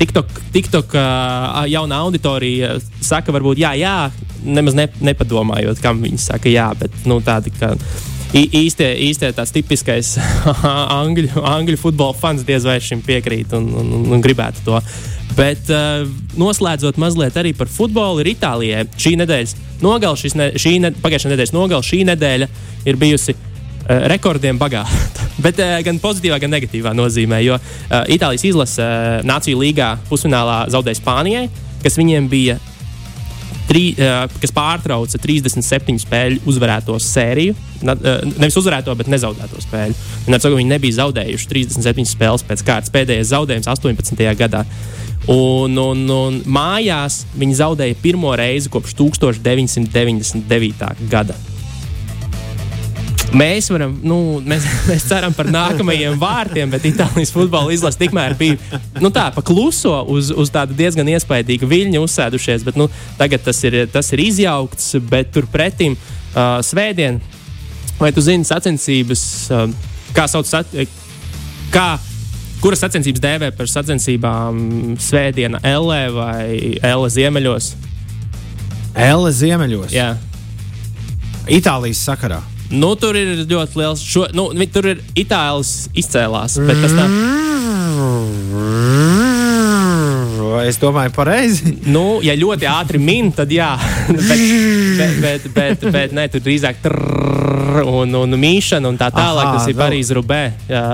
TikTok, 0.00 0.26
TikTok 0.52 0.94
uh, 0.96 1.60
jauna 1.70 2.00
auditorija 2.06 2.78
saka, 3.04 3.32
varbūt 3.36 3.60
jā, 3.60 3.74
jā, 3.78 4.10
nemaz 4.42 4.74
ne, 4.74 4.88
nepadomājot, 5.00 5.82
kam 5.84 6.00
viņi 6.02 6.18
saka 6.18 6.48
jā, 6.48 6.70
bet 6.80 7.04
nu, 7.04 7.20
tādi, 7.20 7.52
ka 7.60 7.74
īstie, 8.34 8.90
īstie 9.08 9.30
tāds 9.34 9.52
tipiskais 9.54 10.14
angļu, 11.00 11.42
angļu 11.42 11.78
futbola 11.80 12.14
fans 12.16 12.44
diez 12.46 12.66
vai 12.66 12.78
šim 12.82 13.02
piekrīt 13.06 13.54
un, 13.56 13.66
un, 13.74 13.90
un, 13.96 14.06
un 14.14 14.22
gribētu 14.22 14.64
to. 14.66 14.80
Bet 15.36 15.70
uh, 15.70 16.06
noslēdzot 16.38 16.98
mazliet 16.98 17.36
arī 17.38 17.52
par 17.56 17.70
futbolu, 17.70 18.22
ir 18.22 18.32
Itālijai 18.32 18.86
šī 18.98 19.14
nedēļas 19.20 19.54
nogala, 19.82 20.30
ne, 20.38 20.48
šī 20.58 20.74
ne, 20.82 20.90
pagājušā 21.02 21.30
nedēļas 21.32 21.54
nogala, 21.54 21.86
šī 21.86 22.02
nedēļa 22.08 22.48
ir 22.90 22.98
bijusi 23.00 23.34
uh, 23.34 24.06
rekordiem 24.10 24.58
bagāta. 24.60 25.28
Bet 25.44 25.62
uh, 25.62 25.78
gan 25.86 26.02
pozitīvā, 26.02 26.40
gan 26.42 26.54
negatīvā 26.54 26.94
nozīmē, 26.98 27.42
jo 27.46 27.58
uh, 27.58 28.02
Itālijas 28.10 28.46
izlase 28.50 28.84
uh, 28.84 29.20
Nāciju 29.26 29.62
līgā 29.62 29.94
pusfinālā 30.10 30.64
zaudēja 30.74 31.00
Spānijai, 31.00 31.46
kas 31.82 31.98
viņiem 31.98 32.26
bija 32.30 32.58
trī, 33.70 33.84
kas 34.42 34.52
pārtrauca 34.54 35.20
37 35.22 36.00
spēļu 36.02 36.42
uzvarēto 36.50 36.96
sēriju. 37.02 37.54
Nevis 37.82 38.58
uzvarēto, 38.60 38.94
bet 38.98 39.10
nezaudēto 39.12 39.62
spēļu. 39.64 39.96
Viņi 40.26 40.72
nebija 40.72 40.98
zaudējuši 41.00 41.50
37 41.54 42.10
spēles 42.10 42.46
pēc 42.48 42.64
kārtas. 42.66 42.94
Pēdējais 42.94 43.32
zaudējums 43.32 43.70
18. 43.70 44.26
gadā. 44.40 44.64
Un, 45.30 45.76
un, 45.78 46.02
un 46.10 46.40
mājās 46.48 47.22
viņi 47.38 47.60
zaudēja 47.60 47.98
pirmo 48.02 48.32
reizi 48.38 48.72
kopš 48.72 48.96
1999. 48.98 51.06
gada. 51.12 51.36
Mēs, 53.30 53.68
varam, 53.70 53.92
nu, 54.02 54.16
mēs, 54.42 54.64
mēs 54.90 55.04
ceram 55.06 55.34
par 55.36 55.46
nākamajiem 55.52 56.16
vārtiem, 56.18 56.70
bet 56.72 56.86
Itālijas 56.88 57.30
futbola 57.34 57.70
izlase 57.70 58.00
tikmēr 58.00 58.34
bija 58.38 58.80
nu, 58.98 59.12
tā, 59.14 59.28
pa 59.34 59.44
kluso 59.46 59.94
uz, 60.10 60.32
uz 60.34 60.50
tādu 60.50 60.74
diezgan 60.78 61.08
iespaidīgu 61.12 61.68
viļņu 61.70 62.02
uzsēdušies. 62.06 62.66
Bet, 62.66 62.80
nu, 62.80 62.88
tagad 63.20 63.44
tas 63.46 63.62
ir, 63.68 63.84
tas 63.92 64.10
ir 64.16 64.24
izjaukts, 64.24 64.96
bet 65.12 65.30
turpretim 65.34 65.94
uh, 65.94 66.58
svētdien, 66.66 67.20
vai 68.00 68.10
tu 68.16 68.24
zini 68.24 68.48
sacensības, 68.48 69.24
uh, 69.54 69.66
kā 70.16 70.26
sauc, 70.30 70.50
kā, 71.70 71.88
kuras 72.64 72.82
sacensības 72.82 73.22
dēvē 73.22 73.54
par 73.54 73.70
sacensībām 73.70 74.96
svētdiena 74.98 75.62
L 75.70 75.94
vai 76.18 76.78
L 76.82 77.10
ziemeļos? 77.14 77.74
L 79.06 79.30
ziemeļos. 79.30 79.94
Jā. 79.94 80.16
Itālijas 81.46 82.02
sakarā. 82.10 82.42
Nu, 82.70 82.94
tur 82.98 83.16
ir 83.18 83.44
ļoti 83.50 83.80
liels. 83.80 84.02
Šo, 84.06 84.26
nu, 84.36 84.50
tur 84.70 84.92
ir 84.92 85.00
itālis 85.18 85.88
izcēlās. 85.98 86.58
Tā... 86.60 87.06
Es 90.70 90.78
domāju, 90.78 91.10
pareizi. 91.14 91.74
Nu, 91.90 92.20
ja 92.22 92.34
ļoti 92.38 92.68
ātri 92.70 93.00
min, 93.02 93.32
tad 93.34 93.50
jā. 93.54 93.72
bet, 94.10 94.44
bet, 95.00 95.18
bet, 95.24 95.48
bet, 95.56 95.86
bet 95.94 96.14
nē, 96.14 96.28
tur 96.30 96.44
drīzāk 96.44 96.82
trrr, 96.84 97.59
un, 97.84 98.14
un, 98.14 98.36
mīšana 98.40 98.90
un 98.90 98.98
tā 99.00 99.10
tālāk. 99.14 99.46
Aha, 99.46 99.58
tas 99.58 99.68
ir 99.68 99.74
vēl- 99.76 99.84
Parīzes 99.86 100.14
Rubē, 100.16 100.40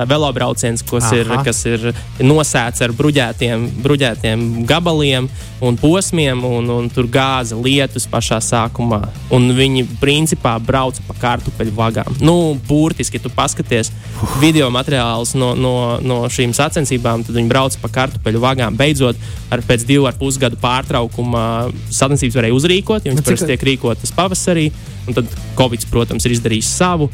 velobrauciens, 0.09 0.83
kas 0.87 1.11
ir, 1.13 1.31
Aha. 1.33 1.43
kas 1.45 1.65
ir 1.67 1.93
nosēts 2.21 2.83
ar 2.85 2.95
bruģētiem, 2.97 3.69
bruģētiem 3.83 4.65
gabaliem 4.67 5.29
un 5.61 5.77
posmiem, 5.81 6.43
un, 6.45 6.69
un 6.71 6.89
tur 6.93 7.09
gāza 7.09 7.57
lietus 7.57 8.07
pašā 8.11 8.39
sākumā. 8.45 9.01
Un 9.33 9.49
viņi 9.57 9.87
principā 10.01 10.57
brauca 10.61 11.03
pa 11.09 11.17
kartupeļu 11.21 11.73
vagām. 11.77 12.19
Nu, 12.21 12.57
burtiski, 12.69 13.21
tu 13.23 13.33
paskaties 13.33 13.91
video 14.41 14.69
materiālus 14.71 15.35
no, 15.35 15.55
no, 15.55 15.75
no 16.05 16.23
šīm 16.33 16.53
sacensībām, 16.57 17.25
tad 17.27 17.37
viņi 17.39 17.53
brauca 17.53 17.81
pa 17.83 17.93
kartupeļu 18.01 18.43
vagām. 18.43 18.77
Beidzot, 18.77 19.17
ar 19.51 19.65
pēc 19.67 19.87
divu 19.89 20.09
ar 20.11 20.17
pus 20.19 20.39
gadu 20.41 20.59
pārtraukuma 20.61 21.71
sacensības 21.91 22.37
varēja 22.37 22.57
uzrīkot, 22.57 23.07
jo 23.07 23.15
viņas 23.15 23.27
parasti 23.27 23.51
tiek 23.53 23.67
rīkotas 23.71 24.13
pavasarī. 24.17 24.71
Un 25.07 25.15
tad 25.15 25.31
Covid, 25.55 25.85
protams, 25.87 26.25
ir 26.27 26.35
izdarījis 26.35 26.66
savu. 26.67 27.11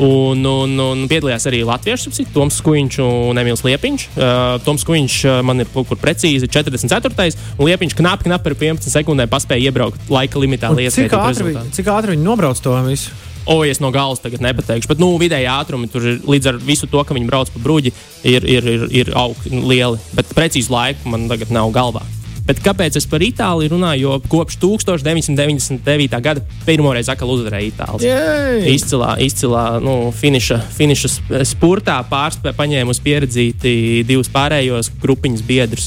Un, 0.00 0.44
un, 0.46 0.76
un 0.80 1.00
piedalījās 1.10 1.44
arī 1.50 1.60
Latvijas 1.66 2.06
monēta, 2.06 2.32
Toms 2.32 2.60
Skuiņš 2.60 3.00
un 3.04 3.40
Emīls 3.42 3.64
Liepiņš. 3.66 4.04
Uh, 4.14 4.54
Toms 4.64 4.84
Skuiņš 4.86 5.16
uh, 5.26 5.40
man 5.44 5.60
ir 5.60 5.68
kaut 5.74 5.90
kur 5.90 5.98
precīzi 6.00 6.48
44. 6.48 7.34
un 7.58 7.68
Liepiņš 7.68 7.96
knapi, 7.98 8.28
knapi 8.28 8.52
ar 8.52 8.56
15 8.62 8.94
sekundēm 8.94 9.32
paspēja 9.32 9.68
iebraukt 9.68 10.12
laika 10.12 10.40
limitā. 10.40 10.70
Cik 10.94 11.18
ātri, 11.18 11.56
cik 11.76 11.90
ātri 11.92 12.14
viņi 12.14 12.24
nobrauc 12.24 12.62
to 12.62 12.76
visu? 12.86 13.12
O, 13.50 13.64
es 13.64 13.80
no 13.80 13.90
galas 13.90 14.20
tagad 14.22 14.44
nepateikšu, 14.44 14.88
bet 14.92 15.00
nu, 15.00 15.14
vidēji 15.18 15.48
ātrumi 15.50 15.88
tur 15.90 16.04
ir 16.06 16.20
līdz 16.28 16.52
ar 16.52 16.60
visu 16.62 16.86
to, 16.90 17.00
ka 17.02 17.16
viņi 17.16 17.28
brauc 17.28 17.50
pa 17.50 17.62
bruģi, 17.64 17.92
ir, 18.28 18.46
ir, 18.46 18.68
ir, 18.68 18.86
ir 19.02 19.12
augsti, 19.16 19.52
lieli. 19.64 20.00
Bet 20.14 20.32
precīzi 20.36 20.72
laiku 20.72 21.10
man 21.10 21.26
tagad 21.30 21.52
nav 21.56 21.72
galvā. 21.74 22.04
Bet 22.50 22.58
kāpēc 22.64 22.96
es 22.98 23.04
par 23.06 23.22
Itāliju 23.22 23.70
runāju? 23.76 24.00
Jo 24.02 24.14
kopš 24.26 24.56
1999. 24.58 26.16
gada 26.24 26.42
pirmoreiz 26.66 27.06
atkal 27.12 27.30
uzvarēja 27.30 27.68
Itālija. 27.70 28.16
Jej! 28.16 28.72
Izcilā, 28.74 29.12
izcilā 29.22 29.64
nu, 29.84 29.94
finiša, 30.18 30.58
finiša 30.74 31.10
sp- 31.14 31.44
spurtā 31.46 32.00
pārspēja, 32.10 32.56
paņēma 32.58 32.90
uz 32.90 32.98
pieredzīti 33.04 34.02
divus 34.08 34.32
pārējos 34.34 34.90
grupiņas 34.98 35.46
biedrus. 35.46 35.86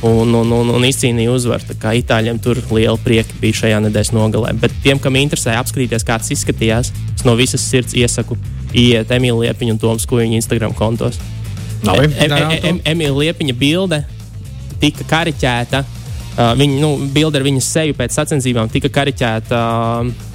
Un, 0.00 0.32
un, 0.32 0.48
un, 0.54 0.72
un 0.78 0.84
izcīnīja 0.88 1.34
uzvaru. 1.34 1.68
Tā 1.72 1.76
kā 1.82 1.92
Itāļiem 1.98 2.38
tur 2.40 2.62
liela 2.72 2.96
prieka 3.04 3.36
bija 3.42 3.64
šajā 3.64 3.82
nedēļas 3.88 4.14
nogalē. 4.16 4.54
Bet 4.62 4.72
tiem, 4.84 5.00
kam 5.02 5.18
interesē 5.20 5.58
apskatīties, 5.60 6.06
kā 6.08 6.16
tas 6.22 6.32
izskatījās, 6.32 6.92
es 7.18 7.26
no 7.28 7.34
visas 7.36 7.68
sirds 7.68 7.98
iesaku 7.98 8.38
iet 8.72 9.12
Emīļa 9.12 9.42
Liepiņa 9.42 9.74
un 9.76 9.82
Toms 9.82 10.08
Kuņa 10.08 10.38
Instagram 10.40 10.72
kontos. 10.78 11.20
E- 11.84 11.98
e- 12.06 12.30
e- 12.30 12.60
e- 12.62 12.78
Emīļa 12.94 13.18
Liepiņa 13.26 13.58
bilde 13.58 14.04
tika 14.80 15.04
kariķēta. 15.10 15.82
Uh, 16.38 16.52
viņa 16.54 16.78
nu, 16.78 16.92
bilde 17.10 17.40
ar 17.40 17.42
viņas 17.42 17.66
seju 17.74 17.96
pēc 17.98 18.14
sacensībām 18.14 18.68
tika 18.70 18.86
kariķēta 18.94 19.58
uh, 19.58 20.28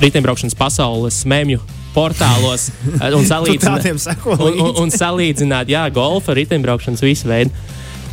riteņbraukšanas 0.00 0.56
pasaules 0.56 1.18
mēmju 1.28 1.60
portālos 1.92 2.70
uh, 2.72 3.10
un 3.18 3.28
salīdzināt, 3.28 4.08
un, 4.38 4.48
un, 4.48 4.72
un 4.86 4.94
salīdzināt 4.94 5.68
jā, 5.68 5.84
golfa, 5.92 6.32
riteņbraukšanas 6.38 7.04
visu 7.04 7.28
veidu. 7.28 7.52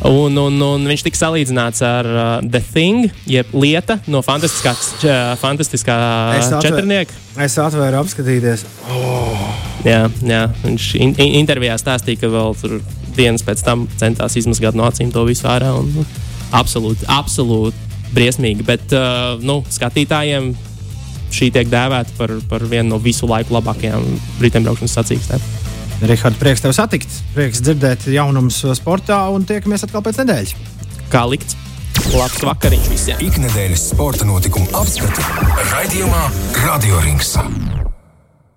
Un, 0.09 0.35
un, 0.39 0.59
un 0.63 0.85
viņš 0.87 1.01
tika 1.07 1.19
salīdzināts 1.19 1.83
ar 1.83 2.07
uh, 2.07 2.27
The 2.43 2.61
Thing, 2.63 3.09
jeb 3.27 3.49
lieta 3.55 3.97
no 4.07 4.21
fantastiskā, 4.23 4.71
č- 5.01 5.15
fantastiskā 5.41 5.97
četrnieka. 6.63 7.15
Es 7.43 7.57
atvēru 7.59 7.99
apskatīties. 7.99 8.63
Jā, 9.87 10.05
jā. 10.23 10.45
viņš 10.63 10.93
in, 10.99 11.15
in, 11.15 11.35
intervijā 11.41 11.75
stāstīja, 11.79 12.23
ka 12.23 12.31
vēl 12.31 12.55
tur 12.59 12.79
dienas 13.15 13.43
pēc 13.47 13.63
tam 13.63 13.87
centās 13.99 14.35
izmazgāt 14.39 14.75
no 14.79 14.87
acīm 14.87 15.11
to 15.15 15.23
visu 15.27 15.47
ārā. 15.51 15.73
Un, 15.79 15.91
nu, 15.95 16.07
absolūti, 16.55 17.07
absolūti 17.09 17.87
briesmīgi. 18.15 18.65
Bet 18.67 18.95
uh, 18.95 19.37
nu, 19.45 19.61
skatītājiem 19.69 20.51
šī 21.33 21.51
tiek 21.53 21.69
dēvēta 21.69 22.15
par, 22.17 22.33
par 22.49 22.65
vienu 22.69 22.95
no 22.95 22.99
visu 23.01 23.29
laiku 23.29 23.53
labākajām 23.57 24.05
riteņbraukšanas 24.41 24.97
sacīkstēm. 24.99 25.47
Rihard, 26.09 26.37
prieks 26.39 26.63
tev 26.63 26.73
satikt. 26.75 27.11
Prieks 27.35 27.61
dzirdēt 27.65 28.07
jaunumus 28.13 28.61
sportā 28.79 29.19
un 29.35 29.45
tiekamies 29.47 29.83
atkal 29.87 30.05
pēc 30.05 30.21
nedēļas. 30.23 30.55
Kā 31.11 31.25
likts? 31.27 31.57
Labs 32.13 32.39
vakariņš 32.47 32.87
visiem! 32.93 33.25
Ikdienas 33.27 33.89
sporta 33.91 34.27
notikumu 34.29 34.71
apskati 34.79 35.27
raidījumā 35.73 36.23
Radio 36.63 37.03
Rings. 37.03 37.35